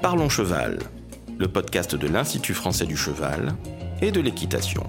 Parlons 0.00 0.28
Cheval, 0.28 0.78
le 1.38 1.48
podcast 1.48 1.96
de 1.96 2.06
l'Institut 2.06 2.54
français 2.54 2.86
du 2.86 2.96
cheval 2.96 3.56
et 4.00 4.12
de 4.12 4.20
l'équitation. 4.20 4.84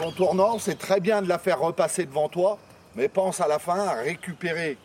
En 0.00 0.12
tournant, 0.12 0.60
c'est 0.60 0.78
très 0.78 1.00
bien 1.00 1.20
de 1.20 1.28
la 1.28 1.40
faire 1.40 1.58
repasser 1.58 2.06
devant 2.06 2.28
toi, 2.28 2.58
mais 2.94 3.08
pense 3.08 3.40
à 3.40 3.48
la 3.48 3.58
fin 3.58 3.80
à 3.88 3.94
récupérer 3.94 4.78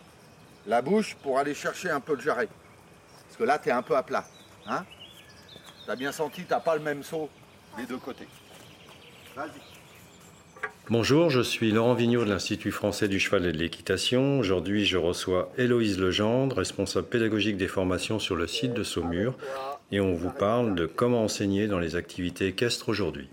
la 0.65 0.81
bouche 0.81 1.15
pour 1.21 1.37
aller 1.37 1.53
chercher 1.53 1.91
un 1.91 1.99
peu 1.99 2.17
de 2.17 2.21
jarret. 2.21 2.49
Parce 3.27 3.37
que 3.37 3.43
là, 3.43 3.59
tu 3.59 3.69
es 3.69 3.71
un 3.71 3.83
peu 3.83 3.95
à 3.95 4.01
plat. 4.01 4.25
Hein? 4.65 4.83
T'as 5.85 5.95
bien 5.95 6.11
senti, 6.11 6.43
t'as 6.45 6.59
pas 6.59 6.75
le 6.75 6.81
même 6.81 7.03
saut 7.03 7.29
des 7.78 7.86
deux 7.86 7.97
côtés. 7.97 8.28
Bonjour, 10.89 11.29
je 11.29 11.42
suis 11.42 11.71
Laurent 11.71 11.93
Vigneault 11.93 12.25
de 12.25 12.29
l'Institut 12.29 12.71
français 12.71 13.07
du 13.07 13.20
cheval 13.20 13.46
et 13.46 13.52
de 13.52 13.60
l'équitation. 13.60 14.39
Aujourd'hui, 14.39 14.86
je 14.86 14.98
reçois 14.98 15.52
Héloïse 15.57 16.00
Legendre, 16.00 16.56
responsable 16.56 17.06
pédagogique 17.07 17.57
des 17.57 17.68
formations 17.68 18.18
sur 18.18 18.36
le 18.36 18.48
site 18.48 18.74
de 18.74 18.84
Saumur, 18.84 19.36
et 19.92 20.00
on 20.00 20.15
vous 20.15 20.32
parle 20.32 20.74
de 20.74 20.88
comment 20.88 21.24
enseigner 21.24 21.68
dans 21.68 21.78
les 21.78 21.96
activités 21.96 22.48
équestres 22.48 22.89
aujourd'hui. 22.89 23.29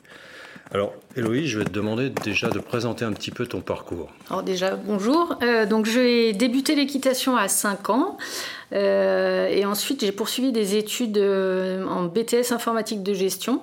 Alors, 0.70 0.92
Héloïse, 1.16 1.48
je 1.48 1.58
vais 1.58 1.64
te 1.64 1.70
demander 1.70 2.10
déjà 2.10 2.50
de 2.50 2.58
présenter 2.58 3.06
un 3.06 3.12
petit 3.12 3.30
peu 3.30 3.46
ton 3.46 3.62
parcours. 3.62 4.10
Alors 4.28 4.42
déjà, 4.42 4.74
bonjour. 4.76 5.38
Euh, 5.42 5.64
donc, 5.64 5.86
j'ai 5.86 6.34
débuté 6.34 6.74
l'équitation 6.74 7.36
à 7.36 7.48
5 7.48 7.88
ans. 7.88 8.18
Euh, 8.72 9.46
et 9.46 9.64
ensuite, 9.64 10.04
j'ai 10.04 10.12
poursuivi 10.12 10.52
des 10.52 10.76
études 10.76 11.16
euh, 11.18 11.86
en 11.86 12.04
BTS 12.04 12.52
informatique 12.52 13.02
de 13.02 13.14
gestion 13.14 13.62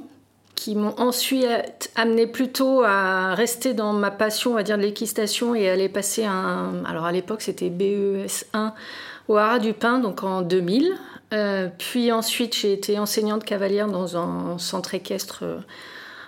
qui 0.63 0.75
m'ont 0.75 0.97
ensuite 0.97 1.91
amené 1.97 2.25
plutôt 2.25 2.83
à 2.85 3.35
rester 3.35 3.73
dans 3.73 3.91
ma 3.91 4.11
passion, 4.11 4.51
on 4.51 4.53
va 4.53 4.63
dire, 4.63 4.77
de 4.77 4.83
l'équitation 4.83 5.55
et 5.55 5.67
aller 5.67 5.89
passer 5.89 6.23
un... 6.23 6.85
Alors, 6.85 7.03
à 7.03 7.11
l'époque, 7.11 7.41
c'était 7.41 7.69
BES1 7.69 8.71
au 9.27 9.35
Haras 9.35 9.59
du 9.59 9.73
Pin, 9.73 9.99
donc 9.99 10.23
en 10.23 10.41
2000. 10.41 10.93
puis 11.77 12.13
ensuite, 12.13 12.55
j'ai 12.55 12.71
été 12.71 12.97
enseignante 12.97 13.43
cavalière 13.43 13.89
dans 13.89 14.15
un 14.15 14.57
centre 14.57 14.95
équestre 14.95 15.43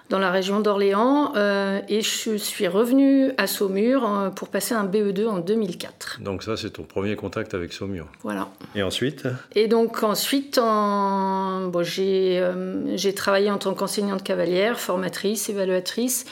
dans 0.10 0.20
la 0.20 0.32
région 0.32 0.60
d'Orléans 0.60 1.34
euh, 1.36 1.82
et 1.90 2.02
je 2.02 2.38
suis 2.38 2.68
revenue 2.68 3.32
à 3.38 3.48
Saumur 3.48 4.08
euh, 4.08 4.30
pour 4.30 4.50
passer 4.50 4.76
un 4.76 4.86
BE2 4.86 5.28
en 5.28 5.40
2004. 5.40 6.22
Donc 6.22 6.44
ça, 6.44 6.58
c'est 6.58 6.72
ton 6.72 6.84
premier 6.84 7.16
contact 7.16 7.54
avec 7.54 7.74
Saumur. 7.74 8.08
Voilà. 8.22 8.50
Et 8.76 8.84
ensuite? 8.84 9.28
Et 9.56 9.68
donc 9.68 10.04
ensuite, 10.04 10.60
en... 10.60 11.68
bon, 11.68 11.84
j'ai 11.84 12.40
euh, 12.40 13.12
travaillé 13.16 13.50
en 13.50 13.58
tant 13.58 13.74
qu'enseignante 13.74 14.24
cavalière, 14.24 14.80
formatrice, 14.80 15.50
évaluatrice. 15.50 16.26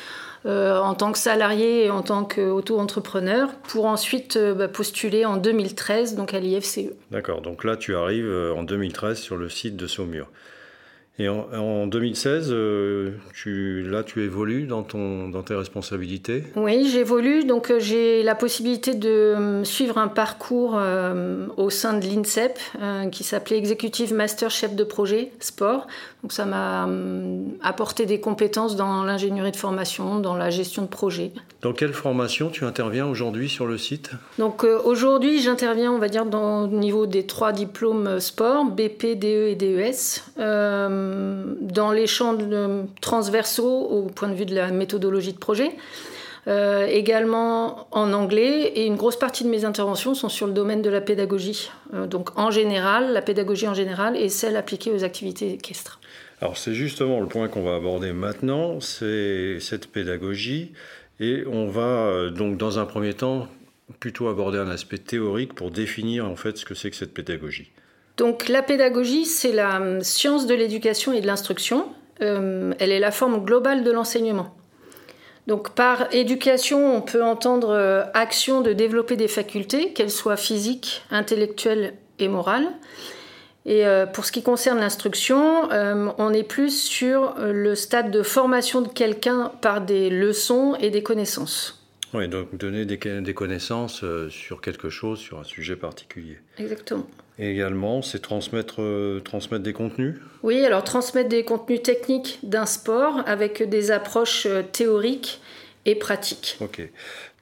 en 0.46 0.94
tant 0.94 1.14
que 1.14 1.18
salarié 1.18 1.86
et 1.86 1.90
en 1.90 2.02
tant 2.02 2.26
qu'auto-entrepreneur, 2.26 3.50
pour 3.70 3.86
ensuite 3.86 4.38
bah, 4.38 4.68
postuler 4.68 5.26
en 5.26 5.38
2013 5.38 6.16
donc 6.16 6.34
à 6.34 6.40
l'IFCE. 6.40 6.92
D'accord, 7.12 7.42
donc 7.42 7.64
là 7.64 7.78
tu 7.78 7.96
arrives 7.96 8.30
en 8.54 8.64
2013 8.64 9.18
sur 9.18 9.38
le 9.38 9.48
site 9.48 9.78
de 9.78 9.88
Saumur. 9.88 10.28
Et 11.20 11.30
en, 11.30 11.86
2016, 11.86 12.48
euh, 12.50 13.12
tu, 13.36 13.84
là, 13.84 14.02
tu 14.02 14.24
évolues 14.24 14.66
dans, 14.66 14.82
ton, 14.82 15.30
dans 15.30 15.44
tes 15.44 15.54
responsabilités 15.54 16.44
Oui, 16.56 16.90
j'évolue. 16.92 17.44
Donc, 17.44 17.70
euh, 17.70 17.80
j'ai 17.80 18.24
la 18.24 18.34
possibilité 18.34 18.96
de 18.96 19.10
euh, 19.10 19.64
suivre 19.64 20.00
un 20.00 20.08
parcours 20.08 20.80
au 21.58 21.70
sein 21.70 21.94
de 21.94 22.06
l'INSEP 22.06 22.58
qui 23.12 23.24
s'appelait 23.24 23.58
Executive 23.58 24.14
Master 24.14 24.50
Chef 24.50 24.76
de 24.76 24.84
Projet 24.84 25.32
Sport. 25.40 25.86
Donc, 26.24 26.32
ça 26.32 26.46
m'a 26.46 26.90
apporté 27.62 28.08
des 28.08 28.20
compétences 28.20 28.76
dans 28.76 29.04
l'ingénierie 29.04 29.52
de 29.52 29.58
formation, 29.58 30.20
dans 30.20 30.36
la 30.36 30.50
gestion 30.50 30.82
de 30.82 30.88
projet. 30.88 31.32
Dans 31.62 31.74
quelle 31.74 31.94
formation 31.94 32.50
tu 32.50 32.66
interviens 32.66 33.06
aujourd'hui 33.06 33.50
sur 33.50 33.68
le 33.68 33.78
site? 33.78 34.12
Donc, 34.40 34.64
aujourd'hui, 34.64 35.42
j'interviens, 35.42 35.92
on 35.92 36.00
va 36.00 36.08
dire, 36.08 36.26
dans, 36.26 36.64
au 36.64 36.68
niveau 36.68 37.06
des 37.06 37.28
trois 37.28 37.52
diplômes 37.52 38.20
sport, 38.20 38.66
BP, 38.66 39.20
DE 39.20 39.50
et 39.50 39.56
DES 39.56 40.24
dans 41.62 41.92
les 41.92 42.08
champs 42.08 42.38
transversaux 43.02 43.82
au 43.82 44.04
point 44.04 44.30
de 44.30 44.36
vue 44.36 44.46
de 44.46 44.56
la 44.56 44.72
méthodologie 44.72 45.34
de 45.34 45.40
projet. 45.40 45.72
Euh, 46.46 46.88
également 46.88 47.88
en 47.92 48.12
anglais 48.12 48.64
et 48.76 48.86
une 48.86 48.98
grosse 48.98 49.16
partie 49.16 49.46
de 49.46 49.50
mes 49.50 49.64
interventions 49.64 50.14
sont 50.14 50.28
sur 50.28 50.46
le 50.46 50.52
domaine 50.52 50.82
de 50.82 50.90
la 50.90 51.00
pédagogie. 51.00 51.72
Euh, 51.94 52.06
donc 52.06 52.38
en 52.38 52.52
général, 52.52 53.14
la 53.14 53.22
pédagogie 53.22 53.66
en 53.66 53.74
général 53.74 54.18
et 54.18 54.28
celle 54.28 54.58
appliquée 54.58 54.92
aux 54.92 55.06
activités 55.06 55.54
équestres. 55.54 56.02
Alors 56.42 56.58
c'est 56.58 56.74
justement 56.74 57.22
le 57.22 57.28
point 57.28 57.48
qu'on 57.48 57.64
va 57.64 57.76
aborder 57.76 58.12
maintenant, 58.12 58.82
c'est 58.82 59.62
cette 59.62 59.88
pédagogie 59.88 60.74
et 61.22 61.46
on 61.48 61.68
va 61.68 61.82
euh, 61.82 62.30
donc 62.30 62.58
dans 62.58 62.78
un 62.78 62.86
premier 62.86 63.14
temps 63.14 63.48
plutôt 64.02 64.28
aborder 64.28 64.58
un 64.58 64.70
aspect 64.70 64.98
théorique 64.98 65.54
pour 65.54 65.72
définir 65.72 66.28
en 66.28 66.36
fait 66.36 66.58
ce 66.58 66.66
que 66.66 66.74
c'est 66.74 66.90
que 66.90 66.98
cette 66.98 67.14
pédagogie. 67.14 67.72
Donc 68.18 68.48
la 68.48 68.62
pédagogie, 68.62 69.26
c'est 69.26 69.52
la 69.52 69.78
hum, 69.78 70.02
science 70.02 70.46
de 70.46 70.54
l'éducation 70.54 71.14
et 71.14 71.22
de 71.22 71.28
l'instruction. 71.28 71.88
Euh, 72.22 72.74
elle 72.80 72.92
est 72.92 73.00
la 73.00 73.12
forme 73.12 73.44
globale 73.44 73.84
de 73.84 73.92
l'enseignement. 73.92 74.56
Donc 75.48 75.72
par 75.72 76.14
éducation, 76.14 76.96
on 76.96 77.02
peut 77.02 77.24
entendre 77.24 77.70
euh, 77.72 78.04
action 78.14 78.62
de 78.62 78.72
développer 78.72 79.18
des 79.18 79.28
facultés, 79.28 79.92
qu'elles 79.94 80.12
soient 80.12 80.38
physiques, 80.38 81.04
intellectuelles 81.12 81.96
et 82.20 82.28
morales. 82.28 82.68
Et 83.66 83.86
euh, 83.86 84.06
pour 84.06 84.26
ce 84.26 84.32
qui 84.32 84.44
concerne 84.44 84.80
l'instruction, 84.80 85.70
on 85.72 86.34
est 86.34 86.44
plus 86.44 86.78
sur 86.78 87.36
le 87.40 87.76
stade 87.76 88.12
de 88.12 88.22
formation 88.22 88.82
de 88.82 88.90
quelqu'un 88.90 89.52
par 89.62 89.82
des 89.82 90.10
leçons 90.10 90.76
et 90.80 90.90
des 90.90 91.02
connaissances. 91.02 91.82
Oui, 92.14 92.28
donc 92.28 92.56
donner 92.56 92.86
des, 92.86 92.98
connaissances 93.34 94.04
sur 94.30 94.62
quelque 94.62 94.90
chose, 94.90 95.18
sur 95.20 95.40
un 95.40 95.44
sujet 95.44 95.76
particulier. 95.76 96.38
Exactement. 96.60 97.08
Et 97.40 97.50
également, 97.50 98.02
c'est 98.02 98.20
transmettre, 98.20 98.82
euh, 98.82 99.20
transmettre 99.20 99.64
des 99.64 99.74
contenus 99.74 100.16
Oui, 100.44 100.64
alors 100.66 100.84
transmettre 100.84 101.30
des 101.30 101.44
contenus 101.44 101.82
techniques 101.82 102.40
d'un 102.44 102.68
sport 102.68 103.24
avec 103.26 103.68
des 103.68 103.92
approches 103.92 104.46
euh, 104.46 104.62
théoriques 104.62 105.42
et 105.86 105.96
pratiques. 105.96 106.58
Ok. 106.62 106.82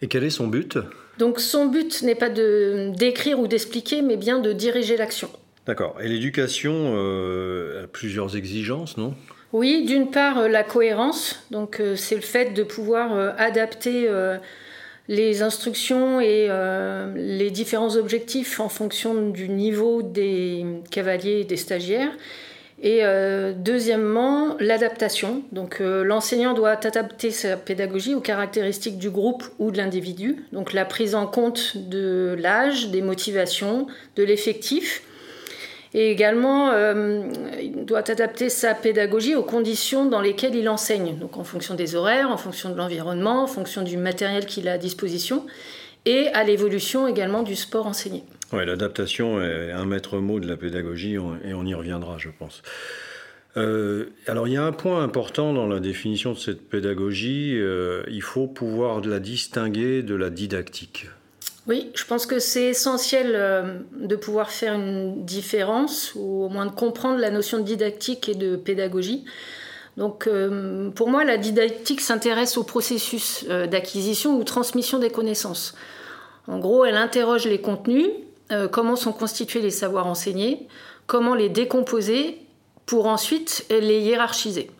Et 0.01 0.07
quel 0.07 0.23
est 0.23 0.29
son 0.29 0.47
but? 0.47 0.77
Donc 1.17 1.39
son 1.39 1.67
but 1.67 2.03
n'est 2.03 2.15
pas 2.15 2.29
de 2.29 2.91
d'écrire 2.97 3.39
ou 3.39 3.47
d'expliquer, 3.47 4.01
mais 4.01 4.15
bien 4.15 4.39
de 4.39 4.53
diriger 4.53 4.95
l'action. 4.95 5.29
D'accord. 5.67 5.97
Et 6.01 6.07
l'éducation 6.07 6.93
euh, 6.95 7.83
a 7.83 7.87
plusieurs 7.87 8.37
exigences, 8.37 8.97
non? 8.97 9.13
Oui, 9.53 9.85
d'une 9.85 10.09
part 10.09 10.47
la 10.47 10.63
cohérence, 10.63 11.45
donc 11.51 11.81
c'est 11.97 12.15
le 12.15 12.21
fait 12.21 12.53
de 12.53 12.63
pouvoir 12.63 13.35
adapter 13.37 14.07
les 15.11 15.41
instructions 15.41 16.21
et 16.21 16.47
euh, 16.49 17.13
les 17.17 17.51
différents 17.51 17.97
objectifs 17.97 18.61
en 18.61 18.69
fonction 18.69 19.29
du 19.29 19.49
niveau 19.49 20.01
des 20.03 20.65
cavaliers 20.89 21.41
et 21.41 21.43
des 21.43 21.57
stagiaires. 21.57 22.13
Et 22.81 22.99
euh, 23.03 23.51
deuxièmement, 23.53 24.55
l'adaptation. 24.61 25.43
Donc 25.51 25.81
euh, 25.81 26.05
l'enseignant 26.05 26.53
doit 26.53 26.79
adapter 26.85 27.29
sa 27.29 27.57
pédagogie 27.57 28.15
aux 28.15 28.21
caractéristiques 28.21 28.97
du 28.97 29.09
groupe 29.09 29.43
ou 29.59 29.69
de 29.69 29.77
l'individu. 29.77 30.45
Donc 30.53 30.71
la 30.71 30.85
prise 30.85 31.13
en 31.13 31.27
compte 31.27 31.75
de 31.75 32.33
l'âge, 32.39 32.87
des 32.87 33.01
motivations, 33.01 33.87
de 34.15 34.23
l'effectif 34.23 35.03
et 35.93 36.09
également, 36.11 36.71
euh, 36.71 37.23
il 37.61 37.85
doit 37.85 38.09
adapter 38.09 38.49
sa 38.49 38.73
pédagogie 38.73 39.35
aux 39.35 39.43
conditions 39.43 40.05
dans 40.05 40.21
lesquelles 40.21 40.55
il 40.55 40.69
enseigne, 40.69 41.17
donc 41.17 41.37
en 41.37 41.43
fonction 41.43 41.75
des 41.75 41.95
horaires, 41.95 42.29
en 42.29 42.37
fonction 42.37 42.69
de 42.69 42.77
l'environnement, 42.77 43.43
en 43.43 43.47
fonction 43.47 43.81
du 43.81 43.97
matériel 43.97 44.45
qu'il 44.45 44.67
a 44.67 44.73
à 44.73 44.77
disposition, 44.77 45.45
et 46.05 46.27
à 46.29 46.43
l'évolution 46.43 47.07
également 47.07 47.43
du 47.43 47.55
sport 47.55 47.87
enseigné. 47.87 48.23
Oui, 48.53 48.65
l'adaptation 48.65 49.41
est 49.41 49.71
un 49.71 49.85
maître 49.85 50.17
mot 50.17 50.39
de 50.39 50.47
la 50.47 50.57
pédagogie, 50.57 51.13
et 51.13 51.53
on 51.53 51.65
y 51.65 51.73
reviendra, 51.73 52.17
je 52.17 52.29
pense. 52.29 52.63
Euh, 53.57 54.05
alors 54.27 54.47
il 54.47 54.53
y 54.53 54.57
a 54.57 54.63
un 54.63 54.71
point 54.71 55.03
important 55.03 55.53
dans 55.53 55.67
la 55.67 55.81
définition 55.81 56.31
de 56.31 56.37
cette 56.37 56.69
pédagogie, 56.69 57.57
euh, 57.57 58.03
il 58.09 58.21
faut 58.21 58.47
pouvoir 58.47 59.01
la 59.01 59.19
distinguer 59.19 60.03
de 60.03 60.15
la 60.15 60.29
didactique. 60.29 61.07
Oui, 61.67 61.91
je 61.93 62.05
pense 62.05 62.25
que 62.25 62.39
c'est 62.39 62.65
essentiel 62.65 63.33
euh, 63.35 63.79
de 63.93 64.15
pouvoir 64.15 64.49
faire 64.49 64.73
une 64.73 65.23
différence 65.25 66.13
ou 66.15 66.45
au 66.45 66.49
moins 66.49 66.65
de 66.65 66.71
comprendre 66.71 67.19
la 67.19 67.29
notion 67.29 67.59
de 67.59 67.63
didactique 67.63 68.27
et 68.29 68.35
de 68.35 68.55
pédagogie. 68.55 69.25
Donc 69.95 70.25
euh, 70.25 70.89
pour 70.89 71.09
moi, 71.09 71.23
la 71.23 71.37
didactique 71.37 72.01
s'intéresse 72.01 72.57
au 72.57 72.63
processus 72.63 73.45
euh, 73.49 73.67
d'acquisition 73.67 74.39
ou 74.39 74.43
transmission 74.43 74.97
des 74.97 75.11
connaissances. 75.11 75.75
En 76.47 76.57
gros, 76.57 76.83
elle 76.83 76.97
interroge 76.97 77.45
les 77.45 77.61
contenus, 77.61 78.07
comment 78.71 78.95
sont 78.97 79.13
constitués 79.13 79.61
les 79.61 79.69
savoirs 79.69 80.07
enseignés, 80.07 80.67
comment 81.05 81.35
les 81.35 81.47
décomposer 81.47 82.39
pour 82.87 83.05
ensuite 83.05 83.65
les 83.69 83.99
hiérarchiser. 83.99 84.71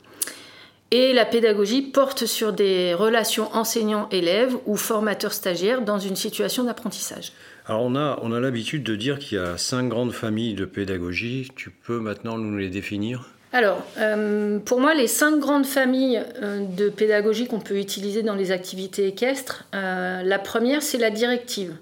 Et 0.94 1.14
la 1.14 1.24
pédagogie 1.24 1.82
porte 1.82 2.26
sur 2.26 2.52
des 2.52 2.94
relations 2.94 3.48
enseignant-élève 3.54 4.58
ou 4.66 4.76
formateur-stagiaire 4.76 5.82
dans 5.82 6.00
une 6.00 6.18
situation 6.18 6.66
d'apprentissage. 6.66 7.32
Alors 7.66 7.84
on 7.84 7.96
a, 7.96 8.20
on 8.22 8.34
a 8.34 8.42
l'habitude 8.42 8.84
de 8.84 8.98
dire 8.98 9.18
qu'il 9.18 9.38
y 9.38 9.42
a 9.42 9.58
cinq 9.58 9.88
grandes 9.88 10.12
familles 10.12 10.54
de 10.54 10.66
pédagogie. 10.66 11.50
Tu 11.56 11.70
peux 11.70 12.00
maintenant 12.00 12.38
nous 12.38 12.58
les 12.58 12.70
définir? 12.70 13.30
Alors, 13.54 13.86
euh, 13.98 14.60
pour 14.60 14.80
moi, 14.80 14.94
les 14.94 15.08
cinq 15.08 15.40
grandes 15.40 15.66
familles 15.66 16.22
euh, 16.42 16.66
de 16.66 16.90
pédagogie 16.90 17.48
qu'on 17.48 17.60
peut 17.60 17.78
utiliser 17.78 18.24
dans 18.24 18.36
les 18.36 18.52
activités 18.52 19.08
équestres, 19.08 19.66
euh, 19.76 20.24
la 20.24 20.40
première, 20.40 20.82
c'est 20.82 20.98
la 20.98 21.10
directive. 21.10 21.76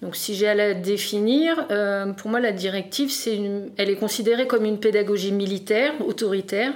Donc, 0.00 0.14
si 0.14 0.36
j'ai 0.36 0.46
à 0.46 0.54
la 0.54 0.74
définir, 0.74 1.66
pour 2.16 2.30
moi, 2.30 2.38
la 2.38 2.52
directive, 2.52 3.10
elle 3.76 3.90
est 3.90 3.96
considérée 3.96 4.46
comme 4.46 4.64
une 4.64 4.78
pédagogie 4.78 5.32
militaire, 5.32 5.92
autoritaire. 6.06 6.72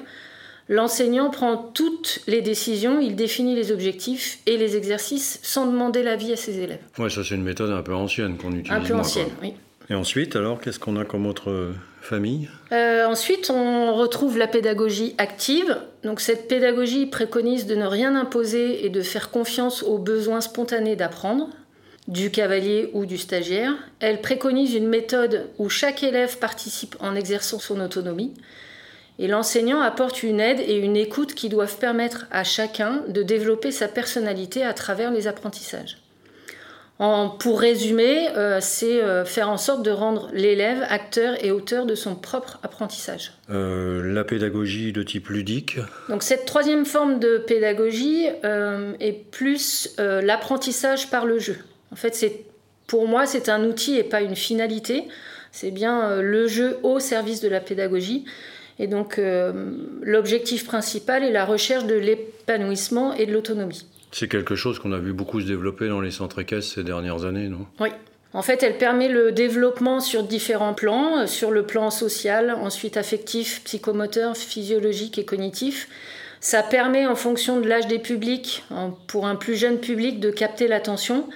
L'enseignant 0.69 1.31
prend 1.31 1.57
toutes 1.57 2.21
les 2.27 2.41
décisions, 2.41 3.01
il 3.01 3.17
définit 3.17 3.55
les 3.55 3.73
objectifs 3.73 4.39
et 4.47 4.57
les 4.57 4.77
exercices 4.77 5.41
sans 5.43 5.67
demander 5.67 6.03
l'avis 6.03 6.33
à 6.33 6.37
ses 6.37 6.61
élèves. 6.61 6.81
Oui, 6.99 7.11
ça 7.11 7.23
c'est 7.25 7.35
une 7.35 7.43
méthode 7.43 7.71
un 7.71 7.83
peu 7.83 7.95
ancienne 7.95 8.37
qu'on 8.37 8.53
utilise. 8.53 8.73
Un 8.73 8.81
peu 8.81 8.95
ancienne, 8.95 9.29
oui. 9.43 9.55
Et 9.91 9.95
ensuite, 9.95 10.37
alors, 10.37 10.61
qu'est-ce 10.61 10.79
qu'on 10.79 10.97
a 10.97 11.05
comme 11.05 11.27
autre 11.27 11.73
famille? 12.01 12.49
Euh, 12.71 13.05
Ensuite, 13.05 13.51
on 13.51 13.95
retrouve 13.95 14.39
la 14.39 14.47
pédagogie 14.47 15.15
active. 15.19 15.77
Donc, 16.05 16.21
cette 16.21 16.49
pédagogie 16.49 17.07
préconise 17.07 17.67
de 17.67 17.75
ne 17.75 17.85
rien 17.85 18.15
imposer 18.15 18.87
et 18.87 18.89
de 18.91 19.03
faire 19.03 19.31
confiance 19.31 19.83
aux 19.83 19.99
besoins 19.99 20.41
spontanés 20.41 20.97
d'apprendre 20.97 21.49
du 22.09 22.31
cavalier 22.31 22.91
ou 22.95 23.07
du 23.07 23.19
stagiaire. 23.19 23.73
Elle 24.01 24.21
préconise 24.21 24.75
une 24.75 24.89
méthode 24.89 25.49
où 25.59 25.69
chaque 25.69 26.03
élève 26.03 26.39
participe 26.39 26.97
en 27.01 27.15
exerçant 27.15 27.59
son 27.59 27.81
autonomie. 27.81 28.33
Et 29.23 29.29
l'enseignant 29.29 29.81
apporte 29.81 30.23
une 30.23 30.41
aide 30.41 30.61
et 30.61 30.77
une 30.77 30.97
écoute 30.97 31.35
qui 31.35 31.49
doivent 31.49 31.79
permettre 31.79 32.27
à 32.31 32.45
chacun 32.45 33.03
de 33.09 33.23
développer 33.23 33.71
sa 33.71 33.89
personnalité 33.89 34.63
à 34.63 34.75
travers 34.75 35.11
les 35.11 35.27
apprentissages 35.29 35.97
pour 37.39 37.61
résumer, 37.61 38.29
euh, 38.37 38.59
c'est 38.61 39.03
euh, 39.03 39.25
faire 39.25 39.49
en 39.49 39.57
sorte 39.57 39.83
de 39.83 39.91
rendre 39.91 40.31
l'élève 40.33 40.87
acteur 40.89 41.35
et 41.45 41.51
auteur 41.51 41.85
de 41.85 41.95
son 41.95 42.15
propre 42.15 42.61
apprentissage. 42.63 43.33
Euh, 43.51 44.03
la 44.15 44.23
pédagogie 44.23 44.93
de 44.93 45.03
type 45.03 45.29
ludique 45.29 45.79
Donc 46.09 46.23
cette 46.23 46.45
troisième 46.45 46.85
forme 46.85 47.19
de 47.19 47.39
pédagogie 47.39 48.27
est 49.01 49.31
plus 49.31 49.95
l'apprentissage 49.99 51.11
par 51.11 51.25
le 51.25 51.39
jeu. 51.39 51.57
En 51.93 51.97
fait, 51.97 52.15
c'est 52.15 52.45
pour 52.87 53.09
moi, 53.09 53.27
c'est 53.27 53.49
un 53.49 53.65
outil 53.65 53.97
et 53.97 54.05
pas 54.05 54.21
une 54.21 54.37
finalité. 54.37 55.05
C'est 55.51 55.71
bien 55.71 56.21
le 56.21 56.47
jeu 56.47 56.79
au 56.83 57.01
service 57.01 57.41
de 57.41 57.49
la 57.49 57.61
pédagogie. 57.61 58.25
Et 58.83 58.89
donc 58.89 59.19
l'objectif 60.03 60.67
principal 60.67 61.23
est 61.23 61.31
la 61.31 61.45
recherche 61.45 61.87
de 61.87 61.95
l'épanouissement 61.95 63.15
et 63.15 63.27
de 63.27 63.33
l'autonomie. 63.33 63.87
C'est 64.11 64.29
quelque 64.29 64.57
chose 64.57 64.79
qu'on 64.79 64.93
a 64.93 64.99
vu 64.99 65.13
beaucoup 65.13 65.41
se 65.41 65.47
développer 65.47 65.89
dans 65.89 66.01
les 66.01 66.11
centres 66.11 66.41
équestres 66.41 66.75
ces 66.75 66.85
dernières 66.85 67.25
années, 67.25 67.49
non? 67.49 67.67
Oui. 67.81 67.89
En 68.35 68.43
fait, 68.43 68.63
elle 68.63 68.79
permet 68.79 69.09
le 69.09 69.31
développement 69.31 70.01
sur 70.01 70.23
différents 70.23 70.75
plans, 70.75 71.19
euh, 71.19 71.27
sur 71.27 71.51
le 71.51 71.65
plan 71.65 71.91
social, 71.91 72.51
ensuite 72.51 72.97
affectif, 72.97 73.63
psychomoteur, 73.65 74.37
physiologique 74.37 75.19
et 75.19 75.25
cognitif. 75.25 75.89
Ça 76.41 76.63
permet, 76.63 77.07
en 77.07 77.15
fonction 77.15 77.61
de 77.61 77.69
l'âge 77.69 77.87
des 77.87 77.99
publics, 77.99 78.65
pour 79.07 79.27
un 79.27 79.37
plus 79.37 79.55
jeune 79.55 79.79
public, 79.79 80.19
de 80.19 80.31
capter 80.31 80.67
l'attention, 80.67 81.29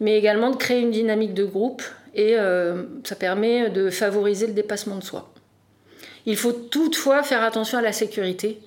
mais 0.00 0.18
également 0.18 0.50
de 0.50 0.56
créer 0.56 0.80
une 0.80 0.90
dynamique 0.90 1.32
de 1.32 1.44
groupe 1.44 1.82
et 2.14 2.36
euh, 2.36 2.82
ça 3.04 3.16
permet 3.16 3.70
de 3.70 3.88
favoriser 3.88 4.46
le 4.46 4.52
dépassement 4.52 4.96
de 4.96 5.04
soi. 5.04 5.31
Il 6.26 6.36
faut 6.36 6.52
toutefois 6.52 7.22
faire 7.22 7.42
attention 7.42 7.78
à 7.78 7.82
la 7.82 7.92
sécurité. 7.92 8.60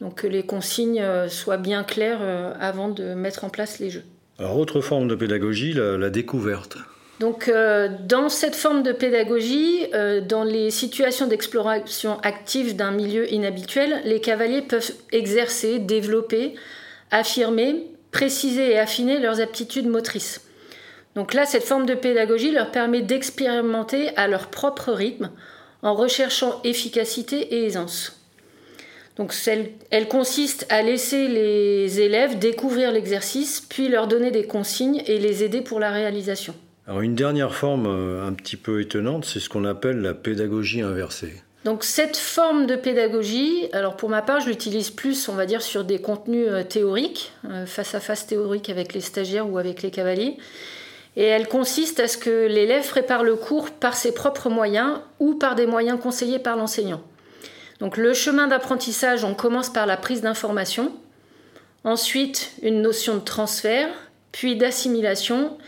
Donc 0.00 0.16
que 0.16 0.26
les 0.26 0.44
consignes 0.44 1.00
euh, 1.00 1.28
soient 1.28 1.58
bien 1.58 1.84
claires 1.84 2.18
euh, 2.22 2.52
avant 2.58 2.88
de 2.88 3.14
mettre 3.14 3.44
en 3.44 3.50
place 3.50 3.78
les 3.78 3.88
jeux. 3.88 4.02
Alors 4.38 4.58
autre 4.58 4.80
forme 4.80 5.06
de 5.06 5.14
pédagogie, 5.14 5.74
la, 5.74 6.10
découverte. 6.10 6.76
Donc 7.20 7.46
euh, 7.46 7.88
dans 8.08 8.28
cette 8.28 8.56
forme 8.56 8.82
de 8.82 8.90
pédagogie, 8.90 9.86
dans 10.28 10.42
les 10.42 10.70
situations 10.70 11.28
d'exploration 11.28 12.18
active 12.22 12.74
d'un 12.74 12.90
milieu 12.90 13.32
inhabituel, 13.32 14.00
les 14.04 14.20
cavaliers 14.20 14.62
peuvent 14.62 14.90
exercer, 15.12 15.78
développer, 15.78 16.54
affirmer, 17.12 17.86
préciser 18.10 18.72
et 18.72 18.78
affiner 18.78 19.20
leurs 19.20 19.40
aptitudes 19.40 19.86
motrices. 19.86 20.40
Donc 21.14 21.34
là, 21.34 21.44
cette 21.44 21.64
forme 21.64 21.86
de 21.86 21.94
pédagogie 21.94 22.50
leur 22.50 22.72
permet 22.72 23.02
d'expérimenter 23.02 24.16
à 24.16 24.26
leur 24.26 24.48
propre 24.48 24.92
rythme 24.92 25.30
en 25.82 25.94
recherchant 25.94 26.60
efficacité 26.64 27.54
et 27.54 27.66
aisance. 27.66 28.18
Donc 29.16 29.34
elle 29.90 30.08
consiste 30.08 30.66
à 30.70 30.82
laisser 30.82 31.28
les 31.28 32.00
élèves 32.00 32.38
découvrir 32.38 32.92
l'exercice, 32.92 33.60
puis 33.60 33.88
leur 33.88 34.08
donner 34.08 34.30
des 34.30 34.44
consignes 34.44 35.02
et 35.06 35.18
les 35.18 35.44
aider 35.44 35.60
pour 35.60 35.80
la 35.80 35.90
réalisation. 35.90 36.54
Alors 36.86 37.02
une 37.02 37.14
dernière 37.14 37.54
forme 37.54 37.86
euh, 37.86 38.26
un 38.26 38.32
petit 38.32 38.56
peu 38.56 38.80
étonnante, 38.80 39.24
c'est 39.24 39.38
ce 39.38 39.48
qu'on 39.48 39.64
appelle 39.64 39.98
la 39.98 40.14
pédagogie 40.14 40.80
inversée. 40.80 41.42
Donc 41.64 41.84
cette 41.84 42.16
forme 42.16 42.66
de 42.66 42.74
pédagogie, 42.74 43.68
alors 43.72 43.96
pour 43.96 44.08
ma 44.08 44.20
part, 44.20 44.40
je 44.40 44.48
l'utilise 44.48 44.90
plus, 44.90 45.28
on 45.28 45.34
va 45.34 45.46
dire, 45.46 45.62
sur 45.62 45.84
des 45.84 46.00
contenus 46.00 46.48
euh, 46.48 46.64
théoriques, 46.64 47.32
euh, 47.48 47.66
face 47.66 47.94
à 47.94 48.00
face 48.00 48.26
théorique 48.26 48.68
avec 48.68 48.94
les 48.94 49.00
stagiaires 49.00 49.48
ou 49.48 49.58
avec 49.58 49.82
les 49.82 49.92
cavaliers. 49.92 50.38
Et 51.16 51.24
elle 51.24 51.48
consiste 51.48 52.00
à 52.00 52.08
ce 52.08 52.16
que 52.16 52.46
l'élève 52.46 52.88
prépare 52.88 53.22
le 53.22 53.36
cours 53.36 53.70
par 53.70 53.94
ses 53.94 54.12
propres 54.12 54.48
moyens 54.48 55.00
ou 55.20 55.34
par 55.34 55.54
des 55.54 55.66
moyens 55.66 56.00
conseillés 56.00 56.38
par 56.38 56.56
l'enseignant. 56.56 57.02
Donc 57.80 57.96
le 57.96 58.14
chemin 58.14 58.46
d'apprentissage, 58.46 59.24
on 59.24 59.34
commence 59.34 59.70
par 59.70 59.86
la 59.86 59.96
prise 59.96 60.22
d'information, 60.22 60.92
ensuite 61.84 62.52
une 62.62 62.80
notion 62.80 63.16
de 63.16 63.20
transfert, 63.20 63.88
puis 64.30 64.56
d'assimilation, 64.56 65.58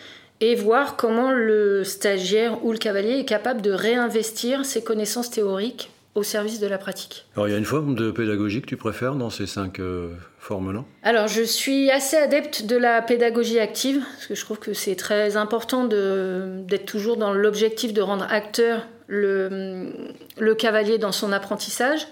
et 0.41 0.55
voir 0.55 0.97
comment 0.97 1.31
le 1.31 1.85
stagiaire 1.85 2.65
ou 2.65 2.73
le 2.73 2.79
cavalier 2.79 3.19
est 3.19 3.25
capable 3.25 3.63
de 3.63 3.73
réinvestir 3.73 4.65
ses 4.65 4.83
connaissances 4.83 5.31
théoriques 5.31 5.91
au 6.15 6.23
service 6.23 6.61
de 6.61 6.67
la 6.67 6.79
pratique. 6.79 7.27
Alors 7.35 7.49
il 7.49 7.51
y 7.51 7.55
a 7.55 7.59
une 7.59 7.65
forme 7.65 7.95
de 7.95 8.11
pédagogie 8.11 8.61
que 8.61 8.67
tu 8.67 8.77
préfères 8.77 9.15
dans 9.15 9.31
ces 9.31 9.47
cinq 9.47 9.81
euh, 9.81 10.11
formes-là? 10.39 10.85
Alors 11.03 11.27
je 11.27 11.43
suis 11.43 11.91
assez 11.91 12.17
adepte 12.17 12.67
de 12.67 12.77
la 12.77 13.03
pédagogie 13.03 13.59
active, 13.59 14.03
parce 14.15 14.27
que 14.27 14.35
je 14.35 14.45
trouve 14.45 14.59
que 14.59 14.75
c'est 14.75 14.95
très 14.95 15.37
important 15.37 15.85
d'être 15.85 16.87
toujours 16.87 17.17
dans 17.17 17.33
l'objectif 17.33 17.93
de 17.93 18.01
rendre 18.01 18.27
acteur 18.31 18.87
le, 19.07 19.93
le 20.39 20.55
cavalier 20.55 20.99
dans 20.99 21.13
son 21.13 21.33
apprentissage. 21.33 22.07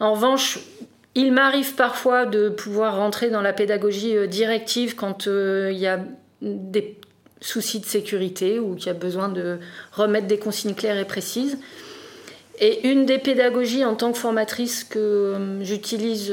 En 0.00 0.14
revanche, 0.14 0.58
il 1.14 1.32
m'arrive 1.32 1.74
parfois 1.74 2.26
de 2.26 2.48
pouvoir 2.48 2.96
rentrer 2.96 3.30
dans 3.30 3.42
la 3.42 3.52
pédagogie 3.52 4.16
euh, 4.16 4.26
directive 4.26 4.96
quand 4.96 5.28
euh, 5.28 5.70
il 5.70 5.78
y 5.78 5.86
a 5.86 6.00
des 6.40 6.98
soucis 7.40 7.78
de 7.78 7.84
sécurité 7.84 8.58
ou 8.58 8.74
qu'il 8.74 8.86
y 8.86 8.90
a 8.90 8.94
besoin 8.94 9.28
de 9.28 9.58
remettre 9.92 10.26
des 10.26 10.38
consignes 10.38 10.74
claires 10.74 10.98
et 10.98 11.04
précises. 11.04 11.58
Et 12.58 12.88
une 12.88 13.04
des 13.06 13.18
pédagogies 13.18 13.84
en 13.84 13.94
tant 13.94 14.12
que 14.12 14.18
formatrice 14.18 14.84
que 14.84 14.98
euh, 14.98 15.64
j'utilise 15.64 16.32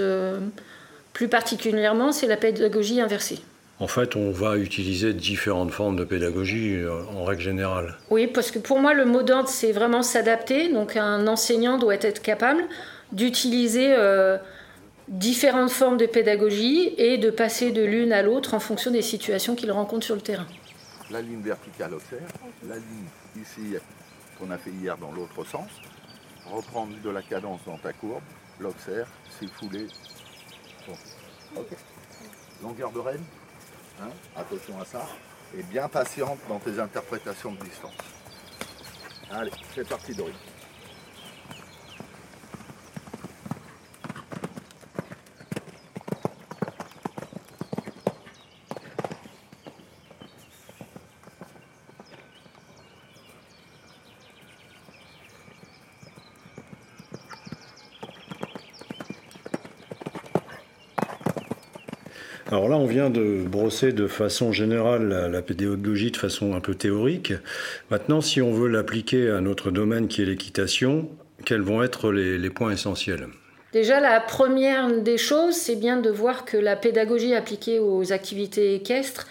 plus 1.14 1.28
particulièrement, 1.28 2.12
c'est 2.12 2.28
la 2.28 2.38
pédagogie 2.38 3.02
inversée. 3.02 3.40
En 3.82 3.88
fait, 3.88 4.16
on 4.16 4.30
va 4.30 4.58
utiliser 4.58 5.12
différentes 5.12 5.72
formes 5.72 5.96
de 5.96 6.04
pédagogie 6.04 6.76
euh, 6.76 7.02
en 7.18 7.24
règle 7.24 7.42
générale. 7.42 7.98
Oui, 8.12 8.28
parce 8.28 8.52
que 8.52 8.60
pour 8.60 8.80
moi, 8.80 8.94
le 8.94 9.06
mot 9.06 9.24
d'ordre, 9.24 9.50
c'est 9.50 9.72
vraiment 9.72 10.04
s'adapter. 10.04 10.72
Donc 10.72 10.96
un 10.96 11.26
enseignant 11.26 11.80
doit 11.80 11.96
être 11.96 12.22
capable 12.22 12.64
d'utiliser 13.12 13.92
euh, 13.98 14.38
différentes 15.08 15.72
formes 15.72 15.98
de 15.98 16.06
pédagogie 16.06 16.94
et 17.00 17.18
de 17.18 17.32
passer 17.32 17.72
de 17.72 17.82
l'une 17.84 18.14
à 18.14 18.22
l'autre 18.22 18.54
en 18.54 18.60
fonction 18.60 18.92
des 18.92 19.02
situations 19.02 19.56
qu'il 19.56 19.72
rencontre 19.72 20.06
sur 20.06 20.16
le 20.16 20.22
terrain. 20.22 20.46
La 21.10 21.22
ligne 21.22 21.42
verticale 21.42 21.96
observe, 21.96 22.22
la 22.70 22.76
ligne 22.76 23.42
ici 23.42 23.76
qu'on 24.40 24.52
a 24.52 24.60
fait 24.60 24.70
hier 24.70 24.96
dans 24.98 25.12
l'autre 25.12 25.44
sens, 25.44 25.70
reprendre 26.50 27.00
de 27.02 27.10
la 27.10 27.22
cadence 27.22 27.62
dans 27.66 27.78
ta 27.78 27.94
courbe, 27.94 28.24
l'observe, 28.60 29.10
c'est 29.40 29.48
foulé. 29.48 29.88
Longueur 32.62 32.92
de 32.92 33.00
reine 33.00 33.24
Hein, 34.02 34.10
attention 34.36 34.80
à 34.80 34.86
ça. 34.86 35.06
Et 35.56 35.64
bien 35.64 35.88
patiente 35.88 36.40
dans 36.48 36.60
tes 36.60 36.80
interprétations 36.80 37.52
de 37.52 37.64
distance. 37.64 37.94
Allez, 39.32 39.52
c'est 39.76 39.88
parti 39.88 40.16
Doris. 40.16 40.36
Là, 62.72 62.78
on 62.78 62.86
vient 62.86 63.10
de 63.10 63.44
brosser 63.46 63.92
de 63.92 64.08
façon 64.08 64.52
générale 64.52 65.30
la, 65.30 65.42
pédagogie 65.42 66.10
de 66.10 66.18
façon 66.18 66.56
un 66.56 66.62
peu 66.62 66.74
théorique. 66.74 67.34
Maintenant, 67.90 68.22
si 68.22 68.42
on 68.42 68.52
veut 68.52 68.70
l'appliquer 68.70 69.30
à 69.30 69.42
notre 69.42 69.72
domaine 69.72 70.08
qui 70.08 70.22
est 70.22 70.26
l'équitation, 70.26 71.10
quels 71.46 71.62
vont 71.62 71.84
être 71.84 72.12
les, 72.12 72.50
points 72.50 72.72
essentiels? 72.72 73.28
Déjà, 73.74 74.00
la 74.00 74.20
première 74.22 74.90
des 75.02 75.18
choses, 75.18 75.56
c'est 75.56 75.76
bien 75.76 75.98
de 75.98 76.10
voir 76.10 76.46
que 76.46 76.58
la 76.58 76.76
pédagogie 76.76 77.36
appliquée 77.36 77.80
aux 77.80 78.14
activités 78.14 78.76
équestres 78.76 79.28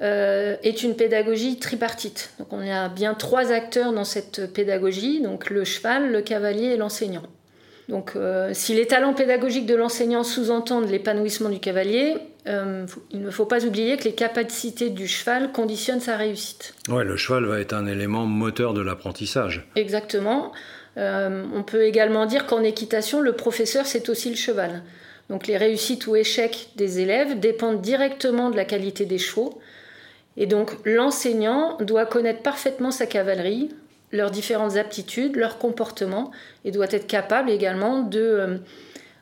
euh, 0.00 0.56
est 0.64 0.82
une 0.82 0.96
pédagogie 0.96 1.58
tripartite. 1.58 2.32
Donc 2.40 2.52
on 2.52 2.60
a 2.60 2.88
bien 2.88 3.14
trois 3.14 3.52
acteurs 3.52 3.92
dans 3.92 4.04
cette 4.04 4.52
pédagogie, 4.52 5.20
donc 5.20 5.50
le 5.50 5.64
cheval, 5.64 6.10
le 6.10 6.22
cavalier 6.22 6.66
et 6.66 6.76
l'enseignant. 6.76 7.22
Donc, 7.88 8.12
euh, 8.16 8.50
si 8.54 8.74
les 8.74 8.86
talents 8.86 9.12
pédagogiques 9.12 9.66
de 9.66 9.74
l'enseignant 9.74 10.24
sous-entendent 10.24 10.88
l'épanouissement 10.88 11.50
du 11.50 11.60
cavalier, 11.60 12.14
euh, 12.46 12.86
il 13.10 13.22
ne 13.22 13.30
faut 13.30 13.46
pas 13.46 13.64
oublier 13.64 13.96
que 13.96 14.04
les 14.04 14.14
capacités 14.14 14.90
du 14.90 15.08
cheval 15.08 15.52
conditionnent 15.52 16.00
sa 16.00 16.16
réussite. 16.16 16.74
Ouais, 16.88 17.04
le 17.04 17.16
cheval 17.16 17.46
va 17.46 17.60
être 17.60 17.72
un 17.72 17.86
élément 17.86 18.26
moteur 18.26 18.74
de 18.74 18.82
l'apprentissage. 18.82 19.66
Exactement. 19.76 20.52
Euh, 20.96 21.44
on 21.54 21.62
peut 21.62 21.84
également 21.84 22.26
dire 22.26 22.46
qu'en 22.46 22.62
équitation, 22.62 23.20
le 23.20 23.32
professeur, 23.32 23.86
c'est 23.86 24.08
aussi 24.08 24.28
le 24.28 24.36
cheval. 24.36 24.82
Donc, 25.30 25.46
les 25.46 25.56
réussites 25.56 26.06
ou 26.06 26.16
échecs 26.16 26.68
des 26.76 27.00
élèves 27.00 27.40
dépendent 27.40 27.80
directement 27.80 28.50
de 28.50 28.56
la 28.56 28.66
qualité 28.66 29.06
des 29.06 29.18
chevaux. 29.18 29.58
Et 30.36 30.46
donc, 30.46 30.72
l'enseignant 30.84 31.78
doit 31.78 32.04
connaître 32.04 32.42
parfaitement 32.42 32.90
sa 32.90 33.06
cavalerie, 33.06 33.70
leurs 34.12 34.30
différentes 34.30 34.76
aptitudes, 34.76 35.36
leurs 35.36 35.58
comportements, 35.58 36.30
et 36.64 36.72
doit 36.72 36.90
être 36.90 37.06
capable 37.06 37.48
également 37.50 38.02
de 38.02 38.20
euh, 38.20 38.56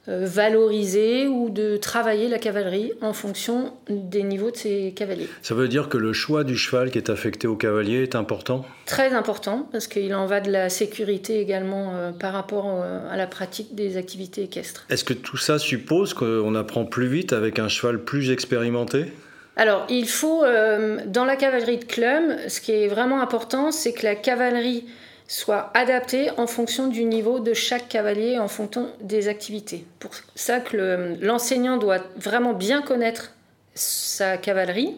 valoriser 0.06 1.28
ou 1.28 1.49
de 1.50 1.76
travailler 1.76 2.28
la 2.28 2.38
cavalerie 2.38 2.92
en 3.00 3.12
fonction 3.12 3.73
des 3.88 4.23
niveaux 4.23 4.50
de 4.50 4.56
ses 4.56 4.92
cavaliers. 4.97 5.28
Ça 5.42 5.54
veut 5.54 5.68
dire 5.68 5.88
que 5.88 5.97
le 5.97 6.12
choix 6.12 6.42
du 6.44 6.56
cheval 6.56 6.90
qui 6.90 6.99
est 6.99 7.11
affecté 7.11 7.47
au 7.47 7.56
cavalier 7.56 8.02
est 8.02 8.16
important? 8.16 8.64
Très 8.87 9.14
important, 9.14 9.68
parce 9.71 9.87
qu'il 9.87 10.14
en 10.14 10.26
va 10.26 10.40
de 10.40 10.50
la 10.50 10.68
sécurité 10.68 11.40
également 11.40 11.94
euh, 11.94 12.11
par 12.12 12.32
rapport 12.32 12.82
à 13.11 13.16
la 13.16 13.26
pratique 13.26 13.75
des 13.75 13.97
activités 13.97 14.42
équestres. 14.42 14.87
Est-ce 14.90 15.04
que 15.04 15.14
tout 15.14 15.37
ça 15.37 15.59
suppose 15.59 16.14
qu'on 16.14 16.54
apprend 16.54 16.85
plus 16.85 17.06
vite 17.06 17.32
avec 17.32 17.59
un 17.59 17.68
cheval 17.68 18.02
plus 18.02 18.30
expérimenté? 18.30 19.12
Alors, 19.56 19.87
il 19.90 20.09
faut, 20.09 20.44
euh, 20.44 21.00
dans 21.06 21.25
la 21.25 21.37
cavalerie 21.37 21.78
de 21.78 21.85
Clum, 21.85 22.37
ce 22.49 22.61
qui 22.61 22.73
est 22.73 22.88
vraiment 22.88 23.21
important, 23.21 23.71
c'est 23.71 23.92
que 23.92 24.04
la 24.04 24.14
cavalerie 24.14 24.87
soit 25.32 25.70
adaptée 25.74 26.30
en 26.36 26.46
fonction 26.46 26.88
du 26.88 27.04
niveau 27.04 27.40
de 27.40 27.54
chaque 27.54 27.88
cavalier, 27.88 28.38
en 28.38 28.48
fonction 28.48 28.88
des 29.00 29.28
activités. 29.28 29.84
Pour 29.98 30.10
ça 30.34 30.60
que 30.60 31.16
l'enseignant 31.20 31.78
doit 31.78 32.00
vraiment 32.16 32.52
bien 32.52 32.82
connaître 32.82 33.32
sa 33.74 34.36
cavalerie 34.36 34.96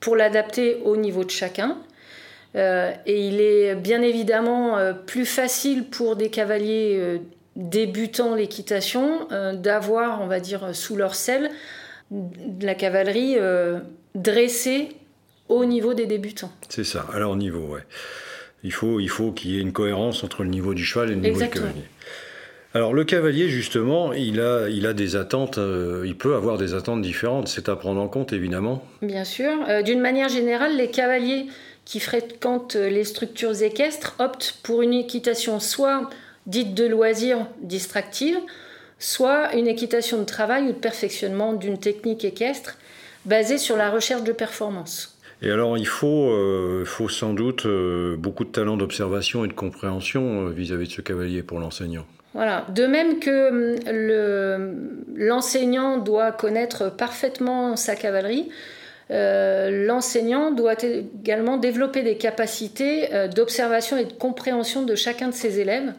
pour 0.00 0.16
l'adapter 0.16 0.80
au 0.84 0.96
niveau 0.96 1.24
de 1.24 1.30
chacun. 1.30 1.78
Euh, 2.56 2.92
et 3.06 3.28
il 3.28 3.40
est 3.40 3.76
bien 3.76 4.02
évidemment 4.02 4.76
euh, 4.76 4.92
plus 4.92 5.26
facile 5.26 5.84
pour 5.84 6.16
des 6.16 6.30
cavaliers 6.30 7.20
débutants 7.54 8.34
l'équitation 8.34 9.28
d'avoir, 9.52 10.20
on 10.20 10.26
va 10.26 10.40
dire, 10.40 10.74
sous 10.74 10.96
leur 10.96 11.14
selle 11.14 11.50
la 12.60 12.74
cavalerie 12.74 13.36
euh, 13.38 13.78
dressée 14.14 14.88
au 15.48 15.64
niveau 15.64 15.94
des 15.94 16.06
débutants. 16.06 16.52
C'est 16.68 16.84
ça, 16.84 17.06
à 17.12 17.18
leur 17.18 17.36
niveau, 17.36 17.74
ouais. 17.74 17.82
Il 18.62 18.72
faut, 18.72 19.00
il 19.00 19.08
faut 19.08 19.32
qu'il 19.32 19.52
y 19.52 19.58
ait 19.58 19.60
une 19.60 19.72
cohérence 19.72 20.22
entre 20.22 20.42
le 20.42 20.50
niveau 20.50 20.74
du 20.74 20.84
cheval 20.84 21.10
et 21.10 21.14
le 21.14 21.20
niveau 21.20 21.40
du 21.40 21.48
cavalier. 21.48 21.84
Alors 22.72 22.94
le 22.94 23.02
cavalier 23.04 23.48
justement, 23.48 24.12
il 24.12 24.40
a, 24.40 24.68
il 24.68 24.86
a 24.86 24.92
des 24.92 25.16
attentes, 25.16 25.58
euh, 25.58 26.04
il 26.06 26.16
peut 26.16 26.36
avoir 26.36 26.56
des 26.56 26.74
attentes 26.74 27.02
différentes. 27.02 27.48
C'est 27.48 27.68
à 27.68 27.74
prendre 27.74 28.00
en 28.00 28.06
compte 28.06 28.32
évidemment. 28.32 28.84
Bien 29.02 29.24
sûr. 29.24 29.50
Euh, 29.68 29.82
d'une 29.82 30.00
manière 30.00 30.28
générale, 30.28 30.76
les 30.76 30.90
cavaliers 30.90 31.46
qui 31.84 31.98
fréquentent 31.98 32.76
les 32.76 33.04
structures 33.04 33.60
équestres 33.62 34.14
optent 34.20 34.58
pour 34.62 34.82
une 34.82 34.92
équitation 34.92 35.58
soit 35.58 36.08
dite 36.46 36.74
de 36.74 36.84
loisir 36.84 37.46
distractive, 37.62 38.38
soit 39.00 39.54
une 39.54 39.66
équitation 39.66 40.18
de 40.18 40.24
travail 40.24 40.64
ou 40.64 40.72
de 40.72 40.78
perfectionnement 40.78 41.54
d'une 41.54 41.78
technique 41.78 42.24
équestre 42.24 42.76
basée 43.24 43.58
sur 43.58 43.76
la 43.76 43.90
recherche 43.90 44.22
de 44.22 44.32
performance. 44.32 45.09
Et 45.42 45.50
alors 45.50 45.78
il 45.78 45.86
faut, 45.86 46.30
euh, 46.30 46.84
faut 46.84 47.08
sans 47.08 47.32
doute 47.32 47.66
euh, 47.66 48.16
beaucoup 48.16 48.44
de 48.44 48.50
talent 48.50 48.76
d'observation 48.76 49.44
et 49.44 49.48
de 49.48 49.52
compréhension 49.52 50.46
euh, 50.46 50.50
vis-à-vis 50.50 50.88
de 50.88 50.92
ce 50.92 51.00
cavalier 51.00 51.42
pour 51.42 51.60
l'enseignant. 51.60 52.04
Voilà. 52.34 52.66
De 52.74 52.86
même 52.86 53.18
que 53.18 53.76
l'enseignant 55.16 55.98
doit 55.98 56.30
connaître 56.30 56.88
parfaitement 56.88 57.74
sa 57.74 57.96
cavalerie, 57.96 58.48
l'enseignant 59.10 60.52
doit 60.52 60.76
également 60.80 61.56
développer 61.56 62.04
des 62.04 62.16
capacités 62.16 63.08
d'observation 63.34 63.96
et 63.96 64.04
de 64.04 64.12
compréhension 64.12 64.84
de 64.84 64.94
chacun 64.94 65.26
de 65.26 65.34
ses 65.34 65.58
élèves 65.58 65.92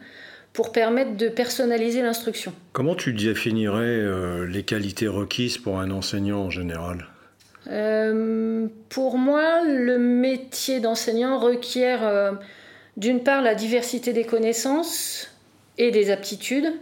pour 0.52 0.72
permettre 0.72 1.16
de 1.16 1.28
personnaliser 1.28 2.02
l'instruction. 2.02 2.52
Comment 2.72 2.94
tu 2.94 3.12
définirais 3.12 3.82
euh, 3.82 4.46
les 4.46 4.62
qualités 4.62 5.08
requises 5.08 5.58
pour 5.58 5.80
un 5.80 5.90
enseignant 5.90 6.40
en 6.40 6.50
général? 6.50 7.06
Euh, 7.70 8.66
Pour 8.88 9.18
moi, 9.18 9.62
le 9.64 9.98
métier 9.98 10.80
d'enseignant 10.80 11.38
requiert 11.38 12.06
euh, 12.06 12.32
d'une 12.96 13.22
part 13.22 13.42
la 13.42 13.54
diversité 13.54 14.12
des 14.12 14.24
connaissances 14.24 15.28
et 15.78 15.90
des 15.90 16.10
aptitudes, 16.10 16.72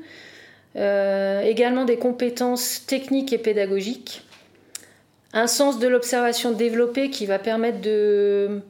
également 0.75 1.85
des 1.85 1.97
compétences 1.97 2.85
techniques 2.87 3.33
et 3.33 3.39
pédagogiques, 3.39 4.23
un 5.33 5.47
sens 5.47 5.79
de 5.79 5.89
l'observation 5.89 6.53
développé 6.53 7.11
qui 7.11 7.27
va 7.27 7.39
permettre 7.39 7.81
de, 7.81 8.61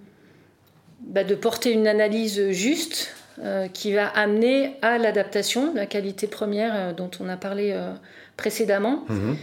bah, 1.00 1.24
de 1.24 1.34
porter 1.34 1.72
une 1.72 1.86
analyse 1.86 2.50
juste 2.50 3.14
euh, 3.42 3.68
qui 3.68 3.94
va 3.94 4.06
amener 4.06 4.76
à 4.82 4.98
l'adaptation, 4.98 5.72
la 5.74 5.86
qualité 5.86 6.26
première 6.26 6.74
euh, 6.74 6.92
dont 6.92 7.10
on 7.20 7.28
a 7.30 7.38
parlé 7.38 7.72
euh, 7.72 7.92
précédemment, 8.36 9.04
mhm. 9.08 9.36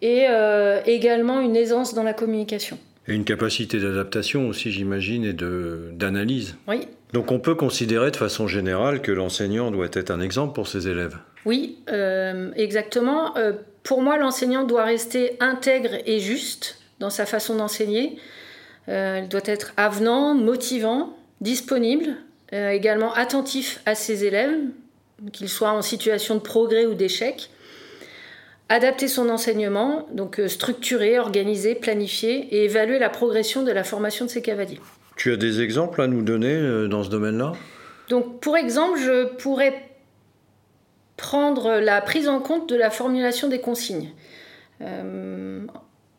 Et 0.00 0.26
également 0.86 1.40
une 1.40 1.56
aisance 1.56 1.94
dans 1.94 2.02
la 2.02 2.14
communication. 2.14 2.78
Et 3.06 3.14
une 3.14 3.24
capacité 3.24 3.80
d'adaptation 3.80 4.48
aussi, 4.48 4.70
j'imagine, 4.70 5.24
et 5.24 5.32
d'analyse. 5.32 6.56
Oui. 6.68 6.86
Donc 7.12 7.32
on 7.32 7.38
peut 7.38 7.54
considérer 7.54 8.10
de 8.10 8.16
façon 8.16 8.46
générale 8.46 9.00
que 9.00 9.10
l'enseignant 9.10 9.70
doit 9.70 9.88
être 9.92 10.10
un 10.10 10.20
exemple 10.20 10.54
pour 10.54 10.68
ses 10.68 10.88
élèves. 10.88 11.16
Oui, 11.46 11.78
exactement. 12.56 13.34
pour 13.82 14.02
moi, 14.02 14.18
l'enseignant 14.18 14.64
doit 14.64 14.84
rester 14.84 15.36
intègre 15.40 15.96
et 16.06 16.20
juste 16.20 16.78
dans 17.00 17.10
sa 17.10 17.26
façon 17.26 17.56
d'enseigner. 17.56 18.18
il 18.88 19.26
doit 19.28 19.40
être 19.46 19.72
avenant, 19.76 20.34
motivant, 20.34 21.18
disponible, 21.40 22.16
euh, 22.52 22.70
également 22.70 23.12
attentif 23.12 23.80
à 23.86 23.94
ses 23.94 24.24
élèves, 24.24 24.56
qu'ils 25.32 25.48
soient 25.48 25.72
en 25.72 25.82
situation 25.82 26.36
de 26.36 26.40
progrès 26.40 26.86
ou 26.86 26.94
d'échec, 26.94 27.50
adapter 28.68 29.08
son 29.08 29.28
enseignement, 29.28 30.06
donc 30.12 30.40
euh, 30.40 30.48
structurer, 30.48 31.18
organiser, 31.18 31.74
planifier 31.74 32.54
et 32.54 32.64
évaluer 32.64 32.98
la 32.98 33.08
progression 33.08 33.62
de 33.62 33.72
la 33.72 33.84
formation 33.84 34.24
de 34.24 34.30
ses 34.30 34.42
cavaliers. 34.42 34.80
Tu 35.16 35.32
as 35.32 35.36
des 35.36 35.60
exemples 35.60 36.02
à 36.02 36.06
nous 36.06 36.22
donner 36.22 36.54
euh, 36.54 36.86
dans 36.86 37.02
ce 37.02 37.10
domaine-là? 37.10 37.52
Donc 38.08 38.40
pour 38.40 38.56
exemple, 38.56 38.98
je 38.98 39.26
pourrais 39.36 39.82
prendre 41.16 41.80
la 41.80 42.00
prise 42.00 42.28
en 42.28 42.40
compte 42.40 42.68
de 42.68 42.76
la 42.76 42.90
formulation 42.90 43.48
des 43.48 43.60
consignes 43.60 44.10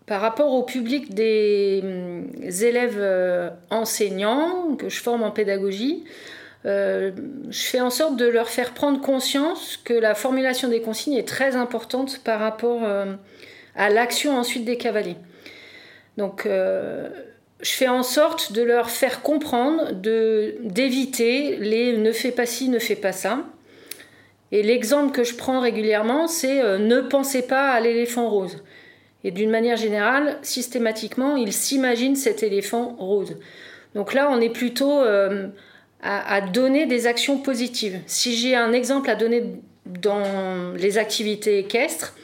par 0.09 0.21
rapport 0.21 0.53
au 0.53 0.63
public 0.63 1.13
des 1.13 1.81
hum, 1.83 2.25
élèves 2.43 2.97
euh, 2.97 3.51
enseignants 3.69 4.75
que 4.75 4.89
je 4.89 4.99
forme 4.99 5.21
en 5.21 5.29
pédagogie, 5.29 6.03
euh, 6.03 6.09
je 6.65 7.11
fais 7.51 7.79
en 7.79 7.89
sorte 7.89 8.17
de 8.17 8.25
leur 8.25 8.49
faire 8.49 8.73
prendre 8.73 9.01
conscience 9.01 9.77
que 9.83 9.93
la 9.93 10.15
formulation 10.15 10.67
des 10.67 10.81
consignes 10.81 11.15
est 11.15 11.27
très 11.27 11.55
importante 11.55 12.19
par 12.23 12.39
rapport 12.39 12.83
euh, 12.83 13.13
à 13.75 13.89
l'action 13.89 14.37
ensuite 14.37 14.65
des 14.65 14.77
cavaliers. 14.77 15.17
Donc, 16.17 16.45
je 16.45 17.71
fais 17.71 17.87
en 17.87 18.03
sorte 18.03 18.51
de 18.51 18.61
leur 18.61 18.89
faire 18.89 19.21
comprendre, 19.21 19.93
d'éviter 19.93 21.55
les 21.55 21.97
ne 21.97 22.11
fais 22.11 22.31
pas 22.31 22.45
ci, 22.45 22.67
ne 22.67 22.77
fais 22.77 22.97
pas 22.97 23.13
ça. 23.13 23.45
Et 24.51 24.61
l'exemple 24.61 25.13
que 25.13 25.23
je 25.23 25.35
prends 25.35 25.61
régulièrement, 25.61 26.27
c'est 26.27 26.61
ne 26.77 26.99
pensez 26.99 27.43
pas 27.43 27.69
à 27.69 27.79
l'éléphant 27.79 28.29
rose. 28.29 28.61
Et 29.23 29.31
d'une 29.31 29.49
manière 29.49 29.77
générale, 29.77 30.37
systématiquement, 30.41 31.35
il 31.35 31.51
s'imagine 31.51 32.15
cet 32.15 32.43
éléphant 32.43 32.95
rose. 32.97 33.35
Donc 33.95 34.13
là, 34.13 34.29
on 34.31 34.39
est 34.39 34.49
plutôt 34.49 35.01
euh, 35.01 35.47
à, 36.01 36.41
donner 36.41 36.85
des 36.85 37.07
actions 37.07 37.37
positives. 37.37 37.99
Si 38.05 38.35
j'ai 38.35 38.55
un 38.55 38.71
exemple 38.71 39.09
à 39.09 39.15
donner 39.15 39.43
dans 39.85 40.73
les 40.75 40.97
activités 40.97 41.59
équestres, 41.59 42.15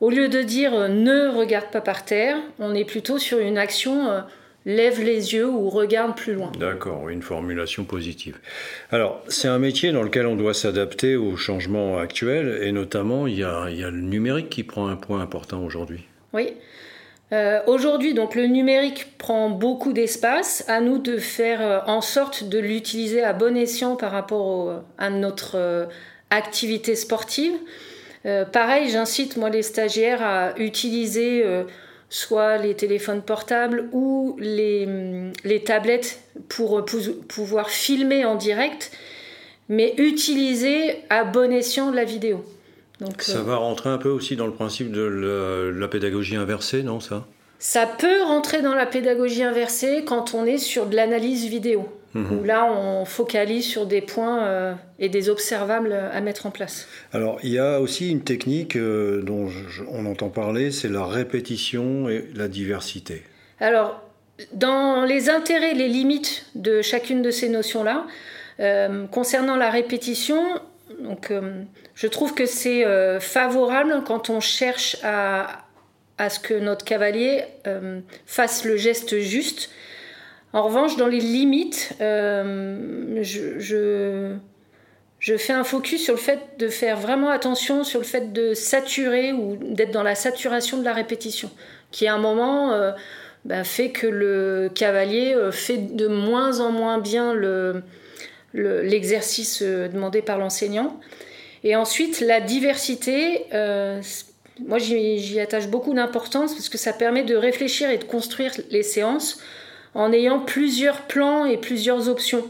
au 0.00 0.10
lieu 0.10 0.28
de 0.28 0.42
dire 0.42 0.74
euh, 0.74 0.88
ne 0.88 1.28
regarde 1.28 1.70
pas 1.70 1.80
par 1.80 2.04
terre, 2.04 2.36
on 2.58 2.74
est 2.74 2.84
plutôt 2.84 3.18
sur 3.18 3.38
une 3.38 3.58
action 3.58 4.08
euh, 4.08 4.20
lève 4.64 5.02
les 5.02 5.34
yeux 5.34 5.48
ou 5.48 5.68
regarde 5.68 6.16
plus 6.16 6.34
loin. 6.34 6.52
D'accord, 6.58 7.08
une 7.08 7.22
formulation 7.22 7.84
positive. 7.84 8.38
Alors, 8.90 9.22
c'est 9.28 9.48
un 9.48 9.58
métier 9.58 9.92
dans 9.92 10.02
lequel 10.02 10.26
on 10.26 10.36
doit 10.36 10.54
s'adapter 10.54 11.16
aux 11.16 11.36
changements 11.36 11.98
actuels 11.98 12.60
et 12.62 12.72
notamment 12.72 13.26
il 13.26 13.38
y 13.38 13.44
a 13.44 13.68
le 13.68 14.00
numérique 14.00 14.50
qui 14.50 14.62
prend 14.62 14.88
un 14.88 14.96
point 14.96 15.20
important 15.20 15.64
aujourd'hui. 15.64 16.04
Oui. 16.32 16.52
Euh, 17.32 17.60
aujourd'hui, 17.66 18.14
donc 18.14 18.34
le 18.34 18.46
numérique 18.46 19.18
prend 19.18 19.50
beaucoup 19.50 19.92
d'espace. 19.92 20.64
À 20.68 20.80
nous 20.80 20.98
de 20.98 21.18
faire 21.18 21.60
euh, 21.60 21.80
en 21.86 22.00
sorte 22.00 22.44
de 22.44 22.58
l'utiliser 22.58 23.22
à 23.22 23.32
bon 23.32 23.56
escient 23.56 23.96
par 23.96 24.12
rapport 24.12 24.82
à 24.96 25.10
notre 25.10 25.56
euh, 25.56 25.86
activité 26.30 26.94
sportive. 26.94 27.54
pareil, 28.52 28.90
j'incite 28.90 29.36
moi 29.38 29.48
les 29.48 29.62
stagiaires 29.62 30.22
à 30.22 30.58
utiliser 30.58 31.42
soit 32.10 32.58
les 32.58 32.74
téléphones 32.74 33.22
portables 33.22 33.88
ou 33.92 34.36
les, 34.38 34.84
mm, 34.84 35.32
les 35.44 35.64
tablettes 35.64 36.20
pour 36.48 36.84
pouvoir 37.28 37.70
filmer 37.70 38.26
en 38.26 38.34
direct, 38.34 38.90
mais 39.70 39.94
utiliser 39.96 40.96
à 41.08 41.24
bon 41.24 41.50
escient 41.50 41.90
la 41.90 42.04
vidéo. 42.04 42.44
Donc, 43.00 43.22
ça 43.22 43.42
va 43.42 43.56
rentrer 43.56 43.90
un 43.90 43.98
peu 43.98 44.08
aussi 44.08 44.36
dans 44.36 44.46
le 44.46 44.52
principe 44.52 44.90
de 44.90 45.72
la 45.74 45.88
pédagogie 45.88 46.36
inversée, 46.36 46.82
non 46.82 47.00
ça? 47.00 47.26
Ça 47.60 47.86
peut 47.86 48.22
rentrer 48.22 48.62
dans 48.62 48.74
la 48.74 48.86
pédagogie 48.86 49.42
inversée 49.42 50.04
quand 50.04 50.34
on 50.34 50.44
est 50.44 50.58
sur 50.58 50.86
de 50.86 50.96
l'analyse 50.96 51.46
vidéo. 51.46 51.88
Mhm. 52.14 52.38
où 52.38 52.44
là 52.44 52.72
on 52.72 53.04
focalise 53.04 53.66
sur 53.66 53.84
des 53.84 54.00
points 54.00 54.42
euh, 54.44 54.74
et 54.98 55.10
des 55.10 55.28
observables 55.28 55.92
à 55.92 56.20
mettre 56.22 56.46
en 56.46 56.50
place. 56.50 56.88
Alors 57.12 57.38
il 57.42 57.50
y 57.50 57.58
a 57.58 57.80
aussi 57.80 58.10
une 58.10 58.22
technique 58.22 58.76
euh, 58.76 59.20
dont 59.22 59.48
on 59.90 60.06
entend 60.06 60.30
parler, 60.30 60.70
c'est 60.70 60.88
la 60.88 61.04
répétition 61.04 62.08
et 62.08 62.24
la 62.34 62.48
diversité. 62.48 63.24
Alors 63.60 64.00
dans 64.52 65.04
les 65.04 65.28
intérêts 65.28 65.74
les 65.74 65.88
limites 65.88 66.46
de 66.54 66.80
chacune 66.80 67.20
de 67.20 67.30
ces 67.30 67.48
notions-là, 67.50 68.06
euh, 68.60 69.06
concernant 69.08 69.56
la 69.56 69.70
répétition, 69.70 70.42
donc, 71.00 71.32
je 71.94 72.06
trouve 72.06 72.34
que 72.34 72.46
c'est 72.46 72.84
favorable 73.20 74.02
quand 74.06 74.30
on 74.30 74.40
cherche 74.40 74.96
à, 75.02 75.64
ce 76.28 76.40
que 76.40 76.54
notre 76.54 76.84
cavalier 76.84 77.44
fasse 78.26 78.64
le 78.64 78.76
geste 78.76 79.18
juste. 79.18 79.70
En 80.52 80.62
revanche, 80.62 80.96
dans 80.96 81.08
les 81.08 81.20
limites, 81.20 81.92
euh, 82.00 83.18
je, 83.22 84.38
je, 85.18 85.36
fais 85.36 85.52
un 85.52 85.64
focus 85.64 86.02
sur 86.02 86.14
le 86.14 86.20
fait 86.20 86.40
de 86.58 86.68
faire 86.68 86.96
vraiment 86.96 87.28
attention 87.28 87.84
sur 87.84 88.00
le 88.00 88.06
fait 88.06 88.32
de 88.32 88.54
saturer 88.54 89.32
ou 89.32 89.56
d'être 89.56 89.90
dans 89.90 90.02
la 90.02 90.14
saturation 90.14 90.78
de 90.78 90.84
la 90.84 90.94
répétition, 90.94 91.50
qui 91.90 92.06
à 92.06 92.14
un 92.14 92.18
moment 92.18 92.72
euh, 92.72 92.92
bah, 93.44 93.62
fait 93.62 93.90
que 93.90 94.06
le 94.06 94.70
cavalier 94.74 95.34
euh, 95.34 95.52
fait 95.52 95.94
de 95.94 96.06
moins 96.06 96.60
en 96.60 96.72
moins 96.72 96.98
bien 96.98 97.34
l'exercice 98.54 99.62
demandé 99.62 100.22
par 100.22 100.38
l'enseignant. 100.38 100.98
Et 101.64 101.76
ensuite, 101.76 102.20
la 102.20 102.40
diversité, 102.40 103.44
moi 104.66 104.78
j'y 104.78 105.40
attache 105.40 105.68
beaucoup 105.68 105.94
d'importance 105.94 106.54
parce 106.54 106.68
que 106.68 106.78
ça 106.78 106.92
permet 106.92 107.24
de 107.24 107.36
réfléchir 107.36 107.90
et 107.90 107.98
de 107.98 108.04
construire 108.04 108.52
les 108.70 108.82
séances 108.82 109.40
en 109.94 110.12
ayant 110.12 110.40
plusieurs 110.40 111.02
plans 111.02 111.44
et 111.44 111.56
plusieurs 111.56 112.08
options 112.08 112.44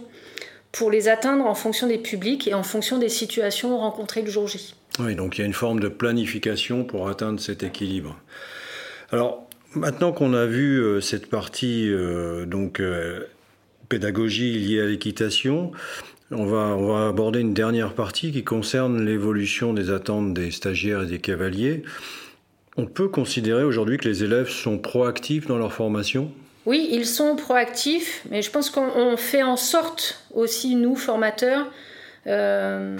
pour 0.72 0.90
les 0.90 1.08
atteindre 1.08 1.46
en 1.46 1.54
fonction 1.54 1.86
des 1.86 1.98
publics 1.98 2.46
et 2.46 2.54
en 2.54 2.62
fonction 2.62 2.98
des 2.98 3.08
situations 3.08 3.78
rencontrées 3.78 4.22
le 4.22 4.30
jour 4.30 4.46
J. 4.46 4.74
Oui, 5.00 5.14
donc 5.14 5.36
il 5.36 5.40
y 5.40 5.44
a 5.44 5.46
une 5.46 5.54
forme 5.54 5.80
de 5.80 5.88
planification 5.88 6.84
pour 6.84 7.08
atteindre 7.08 7.40
cet 7.40 7.62
équilibre. 7.62 8.18
Alors, 9.10 9.46
maintenant 9.74 10.12
qu'on 10.12 10.34
a 10.34 10.46
vu 10.46 10.78
euh, 10.78 11.00
cette 11.00 11.28
partie 11.28 11.90
euh, 11.90 12.46
donc 12.46 12.80
euh, 12.80 13.24
pédagogie 13.88 14.58
liée 14.58 14.80
à 14.80 14.86
l'équitation, 14.86 15.72
on 16.30 16.44
va, 16.44 16.76
on 16.76 16.86
va 16.86 17.08
aborder 17.08 17.40
une 17.40 17.54
dernière 17.54 17.94
partie 17.94 18.32
qui 18.32 18.44
concerne 18.44 19.04
l'évolution 19.04 19.72
des 19.72 19.90
attentes 19.90 20.34
des 20.34 20.50
stagiaires 20.50 21.02
et 21.02 21.06
des 21.06 21.20
cavaliers. 21.20 21.82
On 22.76 22.86
peut 22.86 23.08
considérer 23.08 23.64
aujourd'hui 23.64 23.96
que 23.96 24.08
les 24.08 24.22
élèves 24.24 24.50
sont 24.50 24.78
proactifs 24.78 25.46
dans 25.46 25.58
leur 25.58 25.72
formation? 25.72 26.30
Oui, 26.66 26.86
ils 26.92 27.06
sont 27.06 27.34
proactifs, 27.34 28.26
mais 28.30 28.42
je 28.42 28.50
pense 28.50 28.68
qu'on 28.68 29.16
fait 29.16 29.42
en 29.42 29.56
sorte 29.56 30.22
aussi, 30.34 30.74
nous, 30.74 30.96
formateurs, 30.96 31.66
euh, 32.26 32.96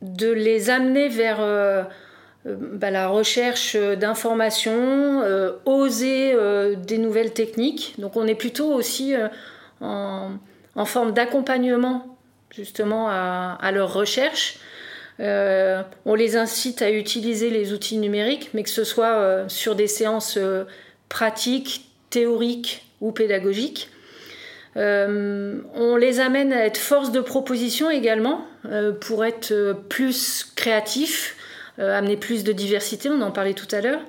de 0.00 0.30
les 0.30 0.70
amener 0.70 1.08
vers 1.08 1.40
euh, 1.40 1.82
euh, 2.46 2.56
bah, 2.58 2.90
la 2.90 3.08
recherche 3.08 3.76
d'informations, 3.76 5.22
oser 5.66 6.34
des 6.86 6.98
nouvelles 6.98 7.32
techniques. 7.32 7.94
Donc 7.98 8.16
on 8.16 8.26
est 8.26 8.34
plutôt 8.34 8.72
aussi 8.72 9.14
en, 9.80 10.38
forme 10.84 11.12
d'accompagnement 11.12 12.16
justement 12.50 13.08
à, 13.08 13.70
leur 13.72 13.92
recherche. 13.92 14.58
on 15.18 16.14
les 16.14 16.36
incite 16.36 16.82
à 16.82 16.90
utiliser 16.90 17.50
les 17.50 17.72
outils 17.72 17.98
numériques, 17.98 18.50
mais 18.54 18.62
que 18.62 18.70
ce 18.70 18.84
soit 18.84 19.44
sur 19.48 19.74
des 19.74 19.86
séances 19.86 20.38
pratiques, 21.08 21.90
théoriques 22.10 22.84
ou 23.00 23.12
pédagogiques. 23.12 23.90
Euh, 24.76 25.60
on 25.74 25.96
les 25.96 26.20
amène 26.20 26.52
à 26.52 26.66
être 26.66 26.76
force 26.76 27.10
de 27.10 27.20
proposition 27.20 27.90
également 27.90 28.46
euh, 28.66 28.92
pour 28.92 29.24
être 29.24 29.52
euh, 29.52 29.72
plus 29.72 30.52
créatifs, 30.54 31.36
amener 31.78 32.16
plus 32.16 32.42
de 32.42 32.52
diversité, 32.52 33.10
on 33.10 33.20
en 33.20 33.30
parlait 33.30 33.52
tout 33.52 33.68
à 33.70 33.82
l'heure. 33.82 34.00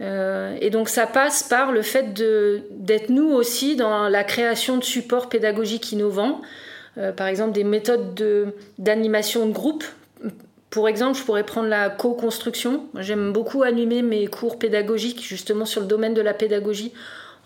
Et 0.00 0.70
donc 0.70 0.88
ça 0.88 1.06
passe 1.06 1.42
par 1.42 1.72
le 1.72 1.82
fait 1.82 2.14
d'être 2.70 3.10
nous 3.10 3.30
aussi 3.30 3.76
dans 3.76 4.08
la 4.08 4.24
création 4.24 4.78
de 4.78 4.84
supports 4.84 5.28
pédagogiques 5.28 5.92
innovants, 5.92 6.40
par 7.16 7.26
exemple 7.26 7.52
des 7.52 7.64
méthodes 7.64 8.14
d'animation 8.78 9.46
de, 9.46 9.52
groupe. 9.52 9.84
Pour 10.70 10.88
exemple, 10.88 11.18
je 11.18 11.24
pourrais 11.24 11.44
prendre 11.44 11.68
la 11.68 11.90
co-construction. 11.90 12.86
J'aime 12.98 13.32
beaucoup 13.32 13.62
animer 13.62 14.02
mes 14.02 14.26
cours 14.28 14.58
pédagogiques 14.58 15.20
justement 15.20 15.64
sur 15.64 15.80
le 15.80 15.86
domaine 15.86 16.14
de 16.14 16.22
la 16.22 16.32
pédagogie 16.32 16.92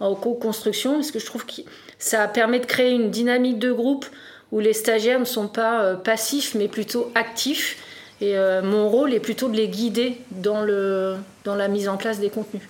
en 0.00 0.14
co-construction, 0.14 0.94
parce 0.94 1.10
que 1.10 1.18
je 1.18 1.26
trouve 1.26 1.46
que 1.46 1.62
ça 1.98 2.26
permet 2.28 2.60
de 2.60 2.66
créer 2.66 2.92
une 2.92 3.10
dynamique 3.10 3.58
de 3.58 3.72
groupe 3.72 4.06
où 4.52 4.60
les 4.60 4.72
stagiaires 4.72 5.18
ne 5.18 5.24
sont 5.24 5.48
pas 5.48 5.82
euh, 5.82 5.96
passifs, 5.96 6.54
mais 6.54 6.68
plutôt 6.68 7.10
actifs. 7.14 7.82
Et 8.24 8.38
euh, 8.38 8.62
mon 8.62 8.88
rôle 8.88 9.12
est 9.12 9.20
plutôt 9.20 9.50
de 9.50 9.54
les 9.54 9.68
guider 9.68 10.16
dans, 10.30 10.62
le, 10.62 11.18
dans 11.44 11.54
la 11.54 11.68
mise 11.68 11.90
en 11.90 11.98
place 11.98 12.20
des 12.20 12.30
contenus. 12.30 12.62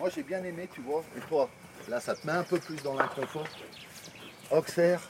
Moi, 0.00 0.08
j'ai 0.12 0.24
bien 0.24 0.42
aimé, 0.42 0.68
tu 0.74 0.80
vois. 0.80 1.04
Et 1.16 1.20
toi, 1.28 1.48
là, 1.88 2.00
ça 2.00 2.16
te 2.16 2.26
met 2.26 2.32
un 2.32 2.42
peu 2.42 2.58
plus 2.58 2.82
dans 2.82 2.94
l'inconfort. 2.96 3.46
Auxerre, 4.50 5.00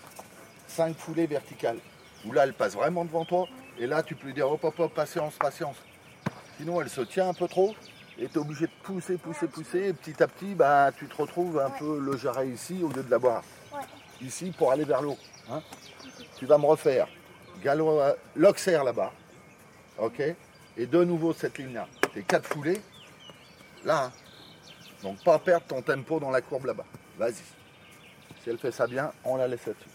5 0.69 0.95
foulées 0.99 1.27
verticales. 1.27 1.79
Où 2.27 2.33
là, 2.33 2.43
elle 2.45 2.53
passe 2.53 2.75
vraiment 2.75 3.07
devant 3.07 3.25
toi. 3.25 3.49
Et 3.81 3.87
là, 3.87 4.05
tu 4.05 4.14
peux 4.14 4.29
lui 4.29 4.35
dire 4.35 4.49
hop, 4.49 4.62
hop, 4.62 4.79
hop, 4.79 4.95
patience, 4.95 5.35
patience. 5.35 5.77
Sinon, 6.59 6.81
elle 6.81 6.88
se 6.88 7.01
tient 7.01 7.31
un 7.31 7.35
peu 7.35 7.49
trop. 7.49 7.75
Et 8.19 8.29
tu 8.29 8.35
es 8.35 8.38
obligé 8.38 8.66
de 8.66 8.73
pousser, 8.85 9.16
pousser, 9.16 9.49
pousser. 9.49 9.88
Et 9.88 9.93
petit 9.93 10.23
à 10.23 10.29
petit, 10.29 10.55
bah, 10.55 10.93
tu 10.97 11.07
te 11.07 11.16
retrouves 11.16 11.59
un 11.59 11.71
peu 11.71 11.99
le 11.99 12.16
jarret 12.16 12.49
ici 12.49 12.81
au 12.85 12.88
lieu 12.88 13.03
de 13.03 13.11
la 13.11 13.19
boire 13.19 13.43
ici 14.23 14.53
pour 14.57 14.73
aller 14.73 14.85
vers 14.85 15.03
l'eau. 15.03 15.16
Hein. 15.51 15.62
tu 16.37 16.47
vas 16.47 16.59
me 16.59 16.66
refaire 16.66 17.09
galop, 17.62 18.01
euh, 18.01 18.14
l'Auxerre 18.37 18.85
là-bas. 18.85 19.12
OK 19.99 20.23
Et 20.77 20.87
de 20.87 21.05
nouveau 21.05 21.33
cette 21.33 21.59
ligne-là. 21.59 21.88
C'est 22.14 22.23
quatre 22.23 22.47
foulées. 22.47 22.81
Là, 23.85 24.05
hein. 24.05 24.12
donc 25.03 25.23
pas 25.25 25.38
perdre 25.38 25.66
ton 25.66 25.83
tempo 25.83 26.21
dans 26.21 26.31
la 26.31 26.40
courbe 26.40 26.66
là-bas. 26.66 26.87
Vas-y. 27.19 27.35
Si 28.43 28.49
elle 28.49 28.59
fait 28.59 28.73
ça 28.73 28.87
bien, 28.87 29.12
on 29.25 29.37
la 29.37 29.49
laisse 29.49 29.66
là-dessus. 29.66 29.88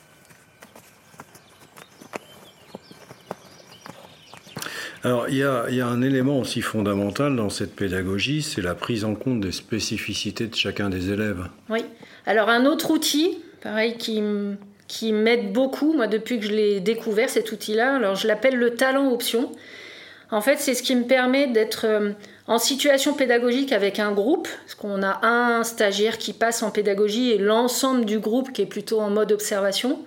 Alors, 5.06 5.30
il 5.30 5.38
y, 5.38 5.44
a, 5.44 5.88
un 5.88 6.02
élément 6.02 6.39
aussi 6.39 6.62
fondamental 6.62 7.36
dans 7.36 7.52
cette 7.52 7.76
pédagogie, 7.76 8.41
c'est 8.41 8.63
la 8.63 8.74
prise 8.74 9.06
en 9.06 9.13
compte 9.13 9.39
des 9.39 9.52
spécificités 9.52 10.48
de 10.48 10.56
chacun 10.56 10.89
des 10.89 11.12
élèves. 11.12 11.48
Oui. 11.70 11.86
Alors, 12.26 12.50
un 12.50 12.65
autre 12.65 12.89
outil, 12.89 13.38
pareil, 13.62 13.98
qui, 13.98 14.24
qui 14.88 15.13
m'aide 15.13 15.54
beaucoup, 15.54 15.94
moi, 15.94 16.08
depuis 16.08 16.39
que 16.39 16.48
je 16.48 16.54
l'ai 16.54 16.80
découvert, 16.80 17.30
cet 17.30 17.52
outil-là, 17.52 17.98
alors 17.98 18.15
je 18.15 18.28
l'appelle 18.28 18.56
le 18.56 18.72
talent 18.72 19.12
option. 19.12 19.52
En 20.32 20.41
fait, 20.41 20.58
c'est 20.58 20.74
ce 20.74 20.82
qui 20.82 20.96
me 20.96 21.04
permet 21.04 21.46
d'être 21.46 21.86
euh, 21.86 22.13
en 22.48 22.58
situation 22.58 23.13
pédagogique 23.13 23.74
avec 23.74 24.00
un 24.00 24.12
groupe, 24.12 24.48
parce 24.63 24.74
qu'on 24.74 25.04
a 25.04 25.24
un 25.24 25.63
stagiaire 25.63 26.18
qui 26.18 26.34
passe 26.34 26.63
en 26.63 26.72
pédagogie 26.72 27.30
et 27.30 27.38
l'ensemble 27.38 28.06
du 28.06 28.18
groupe 28.18 28.52
qui 28.52 28.63
est 28.63 28.65
plutôt 28.65 29.02
en 29.02 29.12
mode 29.12 29.32
observation. 29.32 30.00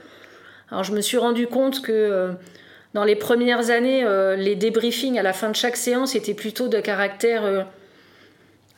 Alors 0.73 0.83
je 0.83 0.93
me 0.93 1.01
suis 1.01 1.19
rendu 1.19 1.47
compte 1.47 1.83
que 1.83 1.93
euh, 1.93 2.33
dans 2.95 3.05
les 3.05 3.17
premières 3.17 3.71
années, 3.71 4.05
euh, 4.05 4.37
les 4.37 4.55
débriefings 4.55 5.19
à 5.19 5.23
la 5.23 5.33
fin 5.33 5.51
de 5.51 5.57
chaque 5.57 5.77
séance 5.77 6.15
étaient 6.15 6.35
plutôt 6.35 6.69
de 6.69 6.81
caractère 6.81 7.45
euh, 7.45 7.63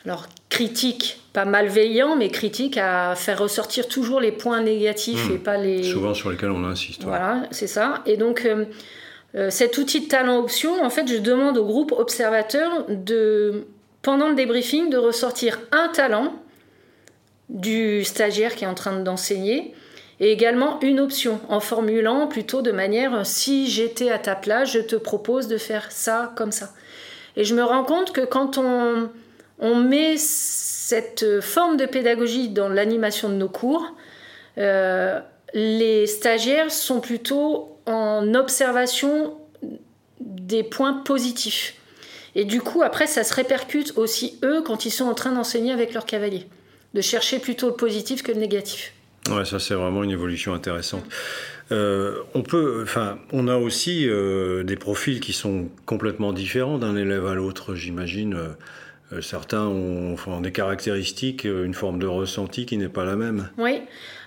alors 0.05 0.27
critique, 0.49 1.20
pas 1.33 1.44
malveillant, 1.44 2.16
mais 2.16 2.29
critique 2.29 2.77
à 2.77 3.14
faire 3.14 3.38
ressortir 3.38 3.87
toujours 3.87 4.20
les 4.20 4.33
points 4.33 4.62
négatifs 4.62 5.29
hmm. 5.29 5.35
et 5.35 5.38
pas 5.38 5.57
les 5.59 5.85
souvent 5.85 6.14
sur 6.14 6.31
lesquels 6.31 6.51
on 6.51 6.64
insiste. 6.64 7.05
Voilà, 7.05 7.42
c'est 7.51 7.66
ça. 7.66 8.03
Et 8.07 8.16
donc 8.16 8.46
euh, 8.46 9.51
cet 9.51 9.79
outil 9.79 10.01
de 10.01 10.09
talent 10.09 10.38
option, 10.38 10.83
en 10.83 10.90
fait, 10.90 11.07
je 11.07 11.18
demande 11.18 11.57
au 11.57 11.64
groupe 11.64 11.92
observateur 11.92 12.87
de, 12.88 13.66
pendant 14.03 14.29
le 14.29 14.35
débriefing, 14.35 14.90
de 14.90 14.96
ressortir 14.96 15.61
un 15.70 15.88
talent 15.88 16.35
du 17.49 18.05
stagiaire 18.05 18.57
qui 18.57 18.64
est 18.64 18.68
en 18.68 18.75
train 18.75 18.99
d'enseigner 19.01 19.75
et 20.21 20.31
également 20.31 20.79
une 20.81 21.01
option 21.01 21.41
en 21.49 21.61
formulant 21.61 22.29
plutôt 22.29 22.61
de 22.61 22.71
manière 22.71 23.25
si 23.25 23.69
j'étais 23.71 24.11
à 24.11 24.19
ta 24.19 24.37
place, 24.37 24.71
je 24.71 24.81
te 24.81 24.97
propose 24.97 25.49
de 25.49 25.57
faire 25.57 25.91
ça 25.91 26.33
comme 26.37 26.53
ça. 26.53 26.71
Et 27.37 27.45
je 27.45 27.55
me 27.55 27.65
rends 27.65 27.85
compte 27.85 28.13
que 28.13 28.21
quand 28.21 28.59
on, 28.59 29.09
on 29.59 29.75
met 29.77 30.17
cette 30.19 31.41
forme 31.41 31.79
de 31.79 31.87
pédagogie 31.87 32.51
dans 32.51 32.69
l'animation 32.69 33.31
de 33.31 33.35
nos 33.35 33.49
cours, 33.49 33.95
euh, 34.59 35.19
les 35.55 36.07
stagiaires 36.07 36.71
sont 36.71 37.01
plutôt 37.01 37.79
en 37.87 38.35
observation 38.35 39.39
des 40.21 40.63
points 40.63 40.93
positifs. 40.93 41.77
Et 42.35 42.45
du 42.45 42.61
coup, 42.61 42.83
après, 42.83 43.07
ça 43.07 43.25
se 43.25 43.33
répercute 43.35 43.95
aussi 43.97 44.39
eux 44.45 44.63
quand 44.63 44.85
ils 44.85 44.91
sont 44.91 45.07
en 45.07 45.15
train 45.15 45.33
d'enseigner 45.33 45.73
avec 45.73 45.95
leurs 45.95 46.07
cavaliers, 46.07 46.47
de 46.95 47.01
chercher 47.01 47.39
plutôt 47.39 47.69
le 47.69 47.75
positif 47.75 48.23
que 48.23 48.33
le 48.33 48.39
négatif. 48.39 48.93
Ouais, 49.29 49.45
ça 49.45 49.59
c'est 49.59 49.75
vraiment 49.75 50.03
une 50.03 50.11
évolution 50.11 50.55
intéressante. 50.55 51.05
Euh, 51.73 52.23
on 52.35 52.43
peut, 52.43 52.81
enfin, 52.83 53.19
on 53.33 53.47
a 53.47 53.57
aussi 53.57 54.09
euh, 54.09 54.65
des 54.65 54.77
profils 54.77 55.21
qui 55.21 55.33
sont 55.33 55.69
complètement 55.87 56.33
différents 56.33 56.79
d'un 56.79 56.97
élève 56.97 57.27
à 57.27 57.35
l'autre, 57.35 57.75
j'imagine. 57.75 58.35
Euh, 59.13 59.21
certains 59.21 59.67
ont, 59.67 60.17
des 60.41 60.53
caractéristiques, 60.53 61.45
une 61.45 61.75
forme 61.75 61.99
de 61.99 62.07
ressenti 62.07 62.65
qui 62.67 62.77
n'est 62.77 62.89
pas 62.89 63.05
la 63.05 63.17
même. 63.17 63.51
Oui. 63.59 63.83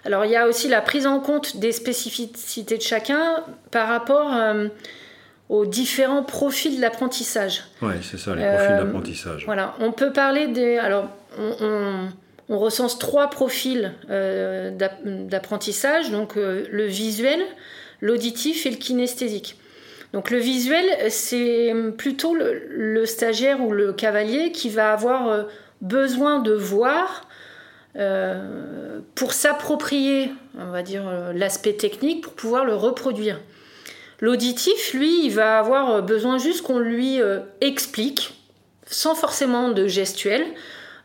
Alors 0.06 0.26
il 0.26 0.32
y 0.32 0.36
a 0.36 0.48
aussi 0.48 0.68
la 0.68 0.82
prise 0.82 1.08
en 1.08 1.22
compte 1.22 1.58
des 1.58 1.72
spécificités 1.72 2.78
de 2.78 2.82
chacun 2.82 3.44
par 3.72 3.88
rapport 3.88 4.30
aux 5.48 5.66
différents 5.66 6.24
profils 6.24 6.82
d'apprentissage. 6.82 7.64
Oui, 7.82 7.94
c'est 8.02 8.18
ça, 8.18 8.36
les 8.36 8.44
profils 8.44 8.76
d'apprentissage. 8.76 9.46
Voilà, 9.46 9.74
on 9.80 9.94
peut 9.94 10.12
parler 10.12 10.48
des. 10.48 10.78
Alors, 10.78 11.10
on 11.40 11.56
on 11.62 12.10
recense 12.50 13.00
trois 13.00 13.30
profils 13.30 13.94
euh, 14.10 14.72
d'apprentissage, 14.72 16.12
donc 16.12 16.38
euh, 16.38 16.66
le 16.72 16.86
visuel, 16.86 17.42
l'auditif 18.02 18.66
et 18.66 18.70
le 18.70 18.76
kinesthésique. 18.76 19.58
Donc 20.12 20.30
le 20.30 20.38
visuel, 20.38 20.86
c'est 21.10 21.74
plutôt 21.98 22.36
le, 22.36 23.06
stagiaire 23.06 23.62
ou 23.62 23.72
le 23.72 23.94
cavalier 23.94 24.52
qui 24.52 24.70
va 24.70 24.92
avoir 24.92 25.28
euh, 25.28 25.44
besoin 25.82 26.40
de 26.40 26.54
voir 26.54 27.28
pour 29.14 29.34
s'approprier, 29.34 30.32
on 30.58 30.72
va 30.72 30.82
dire, 30.82 31.04
l'aspect 31.36 31.74
technique 31.74 32.24
pour 32.24 32.34
pouvoir 32.34 32.66
le 32.66 32.74
reproduire. 32.74 33.40
L'auditif, 34.20 34.96
lui, 34.96 35.26
il 35.26 35.30
va 35.30 35.60
avoir 35.60 36.02
besoin 36.02 36.40
juste 36.40 36.64
qu'on 36.64 36.80
lui 36.80 37.20
explique, 37.62 38.34
sans 38.88 39.14
forcément 39.14 39.70
de 39.70 39.86
gestuel, 39.86 40.42
euh, 40.42 40.52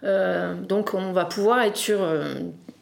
donc 0.03 0.95
on 0.95 1.13
va 1.13 1.25
pouvoir 1.25 1.63
être 1.63 1.77
sur 1.77 2.03
euh, 2.03 2.35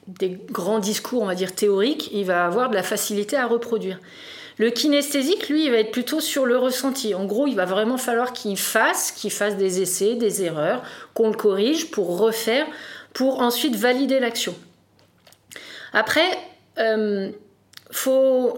des 0.06 0.38
grands 0.50 0.78
discours, 0.78 1.22
on 1.22 1.26
va 1.26 1.34
dire 1.34 1.54
théoriques, 1.54 2.10
il 2.12 2.24
va 2.24 2.44
avoir 2.44 2.70
de 2.70 2.74
la 2.74 2.82
facilité 2.82 3.36
à 3.36 3.46
reproduire. 3.46 3.98
Le 4.58 4.70
kinesthésique, 4.70 5.50
lui, 5.50 5.66
il 5.66 5.70
va 5.70 5.78
être 5.78 5.90
plutôt 5.90 6.20
sur 6.20 6.46
le 6.46 6.56
ressenti. 6.56 7.14
En 7.14 7.26
gros, 7.26 7.46
il 7.46 7.56
va 7.56 7.66
vraiment 7.66 7.98
falloir 7.98 8.32
qu'il 8.32 8.56
fasse, 8.56 9.12
qu'il 9.12 9.30
fasse 9.30 9.56
des 9.56 9.82
essais, 9.82 10.14
des 10.14 10.44
erreurs, 10.44 10.82
qu'on 11.12 11.28
le 11.28 11.36
corrige 11.36 11.90
pour 11.90 12.18
refaire, 12.18 12.66
pour 13.12 13.42
ensuite 13.42 13.76
valider 13.76 14.18
l'action. 14.18 14.54
Après, 15.92 16.38
euh, 16.78 17.30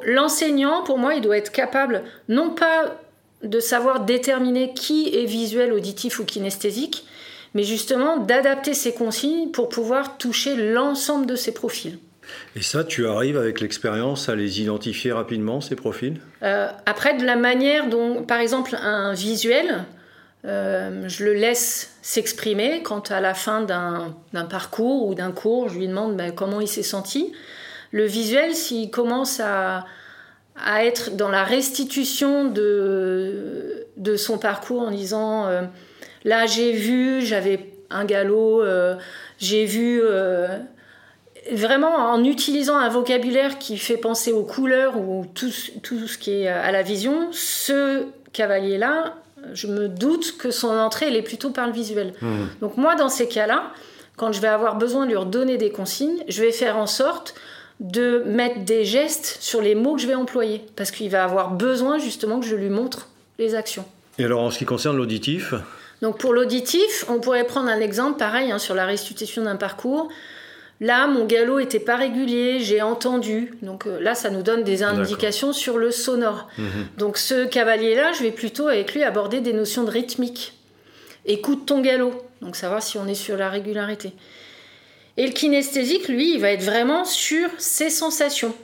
l'enseignant, 0.05 0.85
pour 0.85 0.99
moi, 0.99 1.15
il 1.15 1.21
doit 1.21 1.37
être 1.37 1.51
capable 1.51 2.05
non 2.29 2.51
pas 2.51 2.97
de 3.43 3.59
savoir 3.59 4.01
déterminer 4.01 4.75
qui 4.75 5.17
est 5.17 5.25
visuel, 5.25 5.73
auditif 5.73 6.21
ou 6.21 6.25
kinesthésique, 6.25 7.07
mais 7.55 7.63
justement 7.63 8.19
d'adapter 8.19 8.75
ces 8.75 8.93
consignes 8.93 9.51
pour 9.51 9.69
pouvoir 9.69 10.19
toucher 10.19 10.57
l'ensemble 10.57 11.27
de 11.27 11.37
ces 11.37 11.53
profils. 11.53 11.99
Et 12.57 12.63
ça, 12.63 12.85
tu 12.85 13.07
arrives 13.07 13.39
avec 13.39 13.61
l'expérience 13.61 14.29
à 14.29 14.35
les 14.35 14.61
identifier 14.61 15.13
rapidement, 15.13 15.61
ces 15.61 15.77
profils? 15.77 16.21
Euh, 16.43 16.69
Après, 16.85 17.17
de 17.17 17.25
la 17.25 17.37
manière 17.37 17.89
dont, 17.89 18.23
par 18.23 18.41
exemple, 18.41 18.77
un 18.77 19.15
visuel, 19.15 19.85
euh, 20.45 21.09
je 21.09 21.25
le 21.25 21.33
laisse 21.33 21.97
s'exprimer 22.03 22.83
quand 22.83 23.11
à 23.11 23.21
la 23.21 23.35
fin 23.35 23.63
d'un 23.63 24.45
parcours 24.45 25.09
ou 25.09 25.15
d'un 25.15 25.33
cours, 25.33 25.69
je 25.69 25.79
lui 25.79 25.89
demande 25.89 26.17
ben, 26.17 26.33
comment 26.33 26.61
il 26.61 26.69
s'est 26.69 26.83
senti. 26.83 27.33
Le 27.93 28.05
visuel, 28.05 28.55
s'il 28.55 28.91
commence 28.91 29.41
à, 29.41 29.87
à, 30.63 30.85
être 30.85 31.17
dans 31.17 31.31
la 31.31 31.45
restitution 31.45 32.45
de, 32.45 33.87
de 33.97 34.17
son 34.17 34.37
parcours 34.39 34.83
en 34.83 34.91
disant... 34.91 35.47
Euh, 35.47 35.63
Là, 36.25 36.47
j'ai 36.47 36.73
vu, 36.73 37.25
j'avais 37.25 37.73
un 37.91 38.05
galop, 38.05 38.63
euh, 38.63 38.97
j'ai 39.39 39.65
vu 39.65 40.01
euh, 40.03 40.59
vraiment 41.53 41.95
en 42.13 42.23
utilisant 42.25 42.77
un 42.77 42.89
vocabulaire 42.89 43.59
qui 43.59 43.79
fait 43.79 43.97
penser 43.97 44.33
aux 44.33 44.45
couleurs 44.45 44.99
ou 44.99 45.27
tout, 45.35 45.51
tout 45.83 46.07
ce 46.07 46.19
qui 46.19 46.43
est 46.43 46.49
à 46.49 46.71
la 46.73 46.83
vision, 46.83 47.29
ce 47.33 48.05
cavalier-là, 48.33 49.15
je 49.55 49.67
me 49.67 49.89
doute 49.89 50.37
que 50.37 50.51
son 50.51 50.69
entrée, 50.69 51.07
elle 51.07 51.17
est 51.17 51.23
plutôt 51.23 51.51
par 51.51 51.67
le 51.67 51.73
visuel. 51.73 52.13
Mmh. 52.21 52.29
Donc 52.61 52.77
moi, 52.77 52.95
dans 52.97 53.09
ces 53.09 53.29
cas-là, 53.29 53.73
quand 54.17 54.33
je 54.33 54.41
vais 54.41 54.49
avoir 54.49 54.77
besoin 54.77 55.05
de 55.05 55.11
lui 55.11 55.17
redonner 55.17 55.57
des 55.57 55.71
consignes, 55.71 56.23
je 56.29 56.43
vais 56.43 56.53
faire 56.53 56.77
en 56.77 56.87
sorte 56.87 57.35
de 57.81 58.25
mettre 58.27 58.65
des 58.65 58.85
gestes 58.85 59.39
sur 59.41 59.63
les 59.63 59.75
mots 59.75 59.95
que 59.95 60.03
je 60.03 60.09
vais 60.09 60.15
employer, 60.15 60.65
parce 60.77 60.91
qu'il 60.91 61.11
va 61.11 61.23
avoir 61.23 61.53
besoin 61.53 61.99
justement 61.99 62.41
que 62.41 62.47
je 62.47 62.57
lui 62.57 62.69
montre 62.69 63.09
les 63.39 63.55
actions. 63.55 63.85
Et 64.19 64.25
alors 64.25 64.43
en 64.43 64.51
ce 64.51 64.59
qui 64.59 64.65
concerne 64.65 64.97
l'auditif 64.97 65.55
donc 66.03 66.19
pour 66.19 66.33
l'auditif, 66.33 67.05
on 67.09 67.21
pourrait 67.21 67.45
prendre 67.45 67.69
un 67.69 67.81
exemple 67.81 68.19
pareil 68.19 68.53
hein, 68.53 68.59
sur 68.59 68.75
la 68.75 68.87
restitution 68.87 69.43
d'un 69.43 69.57
parcours. 69.57 70.09
Là, 70.81 71.09
mon 71.09 71.25
galop 71.25 71.59
était 71.59 71.81
pas 71.81 71.97
régulier, 71.97 72.61
j'ai 72.61 72.83
entendu. 72.83 73.53
Donc 73.63 73.87
euh, 73.87 73.99
là, 74.01 74.15
ça 74.15 74.31
nous 74.31 74.43
donne 74.43 74.63
des 74.63 74.85
indications 74.85 75.53
sur 75.53 75.77
le 75.77 75.91
sonore. 75.91 76.49
Mhm. 76.57 76.69
Donc 76.99 77.19
ce 77.19 77.47
cavalier-là, 77.47 78.13
je 78.13 78.23
vais 78.23 78.31
plutôt 78.31 78.69
avec 78.69 78.95
lui 78.95 79.03
aborder 79.03 79.41
des 79.41 79.53
notions 79.53 79.83
de 79.83 79.91
rythmique. 79.91 80.55
Écoute 81.27 81.67
ton 81.67 81.81
galop, 81.81 82.13
donc 82.41 82.55
savoir 82.55 82.83
si 82.83 82.97
on 82.97 83.09
est 83.09 83.15
sur 83.15 83.37
la 83.37 83.51
régularité. 83.51 84.13
Et 85.17 85.27
le 85.27 85.33
kinesthésique, 85.33 86.07
lui, 86.07 86.35
il 86.35 86.41
va 86.41 86.53
être 86.53 86.63
vraiment 86.63 87.05
sur 87.05 87.49
ses 87.59 87.91
sensations. 87.91 88.55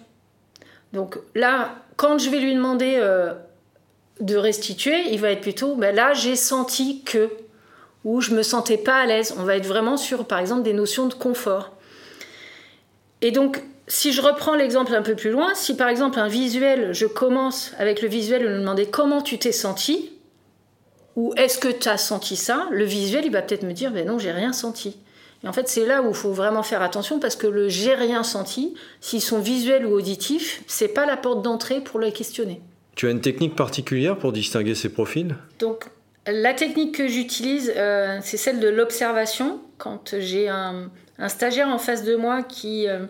Donc 0.92 1.18
là, 1.34 1.74
quand 1.96 2.18
je 2.18 2.30
vais 2.30 2.38
lui 2.38 2.54
demander 2.54 2.94
euh, 2.96 3.32
de 4.20 4.36
restituer, 4.36 5.10
il 5.10 5.20
va 5.20 5.30
être 5.30 5.40
plutôt, 5.40 5.74
ben 5.74 5.94
là 5.94 6.14
j'ai 6.14 6.36
senti 6.36 7.02
que, 7.02 7.30
ou 8.04 8.20
je 8.20 8.34
me 8.34 8.42
sentais 8.42 8.76
pas 8.76 8.96
à 8.96 9.06
l'aise. 9.06 9.34
On 9.38 9.44
va 9.44 9.56
être 9.56 9.66
vraiment 9.66 9.96
sur, 9.96 10.26
par 10.26 10.38
exemple, 10.38 10.62
des 10.62 10.74
notions 10.74 11.06
de 11.06 11.14
confort. 11.14 11.72
Et 13.22 13.30
donc, 13.30 13.62
si 13.88 14.12
je 14.12 14.20
reprends 14.22 14.54
l'exemple 14.54 14.94
un 14.94 15.02
peu 15.02 15.14
plus 15.14 15.30
loin, 15.30 15.54
si 15.54 15.76
par 15.76 15.88
exemple 15.88 16.18
un 16.18 16.28
visuel, 16.28 16.92
je 16.92 17.06
commence 17.06 17.72
avec 17.78 18.02
le 18.02 18.08
visuel 18.08 18.42
de 18.42 18.48
me 18.48 18.58
demander 18.58 18.86
comment 18.86 19.22
tu 19.22 19.38
t'es 19.38 19.52
senti, 19.52 20.10
ou 21.16 21.32
est-ce 21.36 21.58
que 21.58 21.68
tu 21.68 21.88
as 21.88 21.96
senti 21.96 22.36
ça, 22.36 22.66
le 22.70 22.84
visuel, 22.84 23.24
il 23.24 23.32
va 23.32 23.42
peut-être 23.42 23.62
me 23.62 23.72
dire, 23.72 23.90
ben 23.92 24.06
non, 24.06 24.18
j'ai 24.18 24.32
rien 24.32 24.52
senti. 24.52 24.96
Et 25.42 25.48
en 25.48 25.52
fait, 25.52 25.68
c'est 25.68 25.86
là 25.86 26.02
où 26.02 26.08
il 26.08 26.14
faut 26.14 26.32
vraiment 26.32 26.62
faire 26.62 26.82
attention 26.82 27.20
parce 27.20 27.36
que 27.36 27.46
le 27.46 27.68
j'ai 27.68 27.94
rien 27.94 28.22
senti, 28.22 28.74
s'ils 29.00 29.22
sont 29.22 29.38
visuels 29.38 29.86
ou 29.86 29.92
auditifs, 29.92 30.62
c'est 30.66 30.88
pas 30.88 31.06
la 31.06 31.16
porte 31.16 31.42
d'entrée 31.42 31.80
pour 31.80 32.00
le 32.00 32.10
questionner. 32.10 32.62
Tu 32.94 33.06
as 33.08 33.10
une 33.10 33.20
technique 33.20 33.56
particulière 33.56 34.16
pour 34.16 34.32
distinguer 34.32 34.74
ces 34.74 34.88
profils? 34.88 35.34
Donc, 35.58 35.84
la 36.26 36.54
technique 36.54 36.94
que 36.94 37.08
j'utilise, 37.08 37.72
euh, 37.76 38.18
c'est 38.22 38.36
celle 38.36 38.60
de 38.60 38.68
l'observation. 38.68 39.60
Quand 39.78 40.14
j'ai 40.18 40.48
un, 40.48 40.90
stagiaire 41.28 41.68
en 41.68 41.78
face 41.78 42.04
de 42.04 42.16
moi 42.16 42.42
qui, 42.42 42.88
euh, 42.88 43.06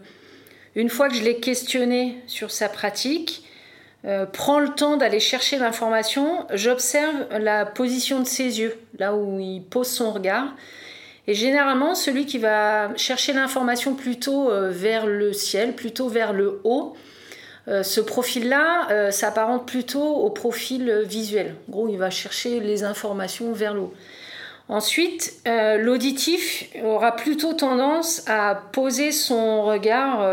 une 0.75 0.89
fois 0.89 1.09
que 1.09 1.15
je 1.15 1.23
l'ai 1.23 1.37
questionné 1.37 2.17
sur 2.27 2.51
sa 2.51 2.69
pratique, 2.69 3.45
euh, 4.05 4.27
prend 4.27 4.59
le 4.59 4.71
temps 4.71 4.97
d'aller 4.97 5.21
chercher 5.21 5.59
l'information, 5.59 6.47
j'observe 6.53 7.27
la 7.39 7.65
position 7.65 8.21
de 8.21 8.27
ses 8.27 8.61
yeux, 8.61 8.77
là 8.99 9.15
où 9.15 9.39
il 9.39 9.63
pose 9.63 9.89
son 9.89 10.11
regard. 10.11 10.55
Et 11.27 11.35
généralement, 11.35 11.95
celui 11.95 12.27
qui 12.27 12.39
va 12.39 12.95
chercher 12.97 13.33
l'information 13.33 13.95
plutôt 13.95 14.51
vers 14.69 15.07
le 15.07 15.33
ciel, 15.33 15.75
plutôt 15.75 16.09
vers 16.09 16.35
le 16.35 16.61
haut, 16.65 16.95
ce 17.67 18.01
profil-là 18.01 18.89
euh, 18.91 19.11
s'apparente 19.11 19.67
plutôt 19.67 20.05
au 20.05 20.31
profil 20.31 21.03
visuel. 21.07 21.55
En 21.69 21.73
gros, 21.73 21.89
il 21.89 21.97
va 21.97 22.11
chercher 22.11 22.61
les 22.61 22.85
informations 22.85 23.53
vers 23.53 23.75
le 23.75 23.81
haut. 23.81 23.95
Ensuite, 24.69 25.35
euh, 25.47 25.77
l'auditif 25.77 26.69
aura 26.83 27.17
plutôt 27.17 27.53
tendance 27.53 28.23
à 28.27 28.55
poser 28.73 29.13
son 29.13 29.63
regard 29.63 30.27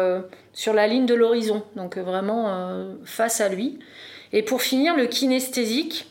sur 0.54 0.74
la 0.74 0.88
ligne 0.88 1.06
de 1.06 1.14
l'horizon, 1.14 1.64
donc 1.76 1.98
vraiment 1.98 2.86
face 3.04 3.42
à 3.42 3.50
lui. 3.50 3.80
Et 4.34 4.42
pour 4.42 4.62
finir, 4.62 4.96
le 4.96 5.08
kinesthésique 5.08 6.08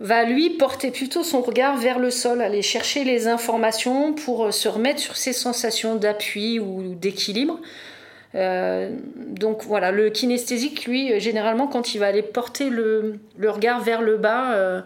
va 0.00 0.24
lui 0.24 0.50
porter 0.50 0.90
plutôt 0.90 1.22
son 1.22 1.42
regard 1.42 1.76
vers 1.76 1.98
le 1.98 2.10
sol, 2.10 2.42
aller 2.42 2.62
chercher 2.62 3.04
les 3.04 3.28
informations 3.28 4.12
pour 4.12 4.52
se 4.52 4.68
remettre 4.68 5.00
sur 5.00 5.16
ses 5.16 5.32
sensations 5.32 5.94
d'appui 5.94 6.58
ou 6.58 6.94
d'équilibre, 6.94 7.60
euh, 7.60 7.66
donc 8.34 9.64
voilà, 9.64 9.90
le 9.90 10.10
kinesthésique, 10.10 10.86
lui, 10.86 11.18
généralement, 11.20 11.66
quand 11.66 11.94
il 11.94 11.98
va 11.98 12.06
aller 12.06 12.22
porter 12.22 12.70
le, 12.70 13.18
regard 13.42 13.80
vers 13.80 14.00
le 14.00 14.16
bas, 14.16 14.54
euh, 14.54 14.80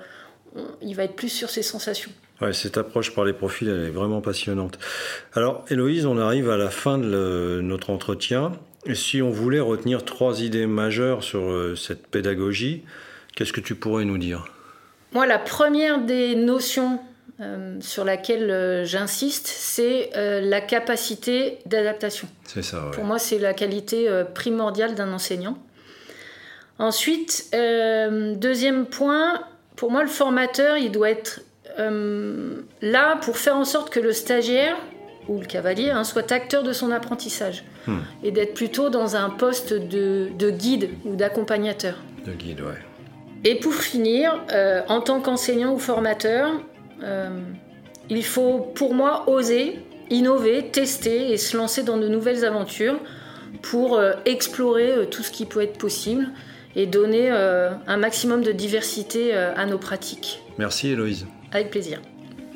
il 0.82 0.94
va 0.94 1.04
être 1.04 1.14
plus 1.14 1.28
sur 1.28 1.50
ses 1.50 1.62
sensations. 1.62 2.11
Ouais, 2.40 2.52
cette 2.52 2.76
approche 2.76 3.14
par 3.14 3.24
les 3.24 3.32
profils, 3.32 3.68
elle 3.68 3.87
est 3.87 3.90
vraiment 3.90 4.20
passionnante. 4.20 4.78
Alors, 5.35 5.64
Héloïse, 5.70 6.06
on 6.06 6.18
arrive 6.18 6.50
à 6.50 6.56
la 6.56 6.70
fin 6.70 6.98
de 6.98 7.61
notre 7.62 7.90
entretien. 7.90 8.52
Et 8.85 8.94
si 8.94 9.22
on 9.22 9.30
voulait 9.30 9.61
retenir 9.61 10.04
trois 10.04 10.42
idées 10.42 10.66
majeures 10.66 11.22
sur 11.24 11.40
euh, 11.40 11.74
cette 11.76 12.06
pédagogie, 12.06 12.82
qu'est-ce 13.35 13.52
que 13.52 13.61
tu 13.61 13.74
pourrais 13.74 14.04
nous 14.04 14.18
dire? 14.18 14.46
Moi, 15.12 15.26
la 15.26 15.38
première 15.38 16.00
des 16.00 16.35
notions 16.35 17.00
euh, 17.40 17.77
sur 17.81 18.05
laquelle 18.05 18.51
euh, 18.51 18.85
j'insiste, 18.85 19.46
c'est 19.46 20.11
euh, 20.16 20.40
la 20.40 20.61
capacité 20.61 21.59
d'adaptation. 21.66 22.29
C'est 22.44 22.62
ça, 22.62 22.90
Pour 22.92 23.05
moi, 23.05 23.18
c'est 23.18 23.38
la 23.38 23.53
qualité 23.53 24.09
primordiale 24.35 24.94
d'un 24.94 25.12
enseignant. 25.12 25.59
Ensuite, 26.79 27.51
deuxième 27.53 28.87
point, 28.87 29.42
Pour 29.77 29.90
moi, 29.90 30.03
le 30.03 30.09
formateur, 30.09 30.79
il 30.79 30.90
doit 30.90 31.11
être 31.11 31.40
là 31.79 33.16
pour 33.16 33.37
faire 33.37 33.57
en 33.57 33.66
sorte 33.66 33.90
que 33.90 34.01
le 34.01 34.12
stagiaire 34.12 34.77
ou 35.29 35.38
le 35.38 35.46
cavalier 35.46 35.90
hein, 35.90 36.05
soit 36.05 36.33
acteur 36.33 36.62
de 36.62 36.72
son 36.72 36.90
apprentissage 36.90 37.64
hmm. 37.87 37.99
et 38.22 38.31
d'être 38.31 38.55
plutôt 38.55 38.88
dans 38.88 39.16
un 39.16 39.29
poste 39.31 39.75
de, 39.75 40.51
guide 40.51 40.90
ou 41.05 41.16
d'accompagnateur. 41.16 41.96
De 42.25 42.33
guide, 42.33 42.61
ouais. 42.61 42.79
Et 43.44 43.55
pour 43.55 43.75
finir, 43.75 44.42
euh, 44.53 44.83
en 44.88 45.01
tant 45.01 45.20
qu'enseignant 45.20 45.75
ou 45.75 45.79
formateur, 45.79 46.51
il 48.09 48.24
faut 48.24 48.59
pour 48.74 48.94
moi 48.94 49.28
oser, 49.28 49.78
innover, 50.11 50.70
tester 50.70 51.32
et 51.32 51.37
se 51.37 51.56
lancer 51.56 51.82
dans 51.82 51.96
de 51.96 52.09
nouvelles 52.09 52.44
aventures 52.44 52.98
pour 53.62 54.00
explorer 54.24 55.09
tout 55.11 55.22
ce 55.22 55.30
qui 55.30 55.46
peut 55.46 55.62
être 55.62 55.78
possible 55.78 56.28
et 56.74 56.87
donner 56.87 57.30
un 57.30 57.96
maximum 57.96 58.42
de 58.42 58.52
diversité 58.52 59.35
à 59.35 59.66
nos 59.66 59.78
pratiques. 59.78 60.42
Merci 60.59 60.88
Héloïse. 60.88 61.26
Avec 61.52 61.70
plaisir. 61.70 62.00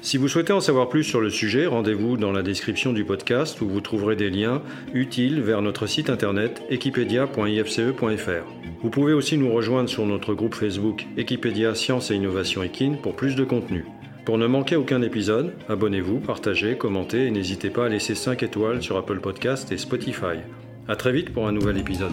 Si 0.03 0.17
vous 0.17 0.29
souhaitez 0.29 0.55
en 0.55 0.61
savoir 0.61 0.89
plus 0.89 1.05
sur 1.05 1.21
le 1.21 1.29
sujet, 1.29 1.67
rendez-vous 1.67 2.17
dans 2.17 2.33
la 2.33 2.41
description 2.41 2.95
du 2.95 3.05
podcast 3.05 3.61
où 3.61 3.69
vous 3.69 3.83
trouverez 3.83 4.17
des 4.17 4.31
liens 4.31 4.63
utiles 4.95 5.43
vers 5.43 5.61
notre 5.61 5.87
site 5.87 6.09
internet 6.09 6.63
equipedia.ifce.fr. 6.71 8.47
Vous 8.83 8.89
pouvez 8.89 9.13
aussi 9.13 9.37
nous 9.37 9.53
rejoindre 9.53 9.91
sur 9.91 10.07
notre 10.07 10.33
groupe 10.33 10.55
Facebook 10.55 11.05
Equipedia 11.19 11.75
Sciences 11.75 12.11
et 12.11 12.15
Innovation 12.15 12.63
Equine 12.63 12.97
pour 12.97 13.15
plus 13.15 13.37
de 13.37 13.45
contenu. 13.45 13.85
Pour 14.31 14.39
ne 14.39 14.47
manquer 14.47 14.77
aucun 14.77 15.03
épisode, 15.03 15.55
abonnez-vous, 15.69 16.21
partagez, 16.21 16.77
commentez 16.77 17.27
et 17.27 17.33
n'hésitez 17.33 17.69
pas 17.69 17.87
à 17.87 17.89
laisser 17.89 18.15
5 18.15 18.45
étoiles 18.45 18.81
sur 18.81 18.97
Apple 18.97 19.19
Podcast 19.19 19.73
et 19.73 19.77
Spotify. 19.77 20.39
A 20.87 20.95
très 20.95 21.11
vite 21.11 21.33
pour 21.33 21.49
un 21.49 21.53
nouvel 21.53 21.79
épisode. 21.79 22.13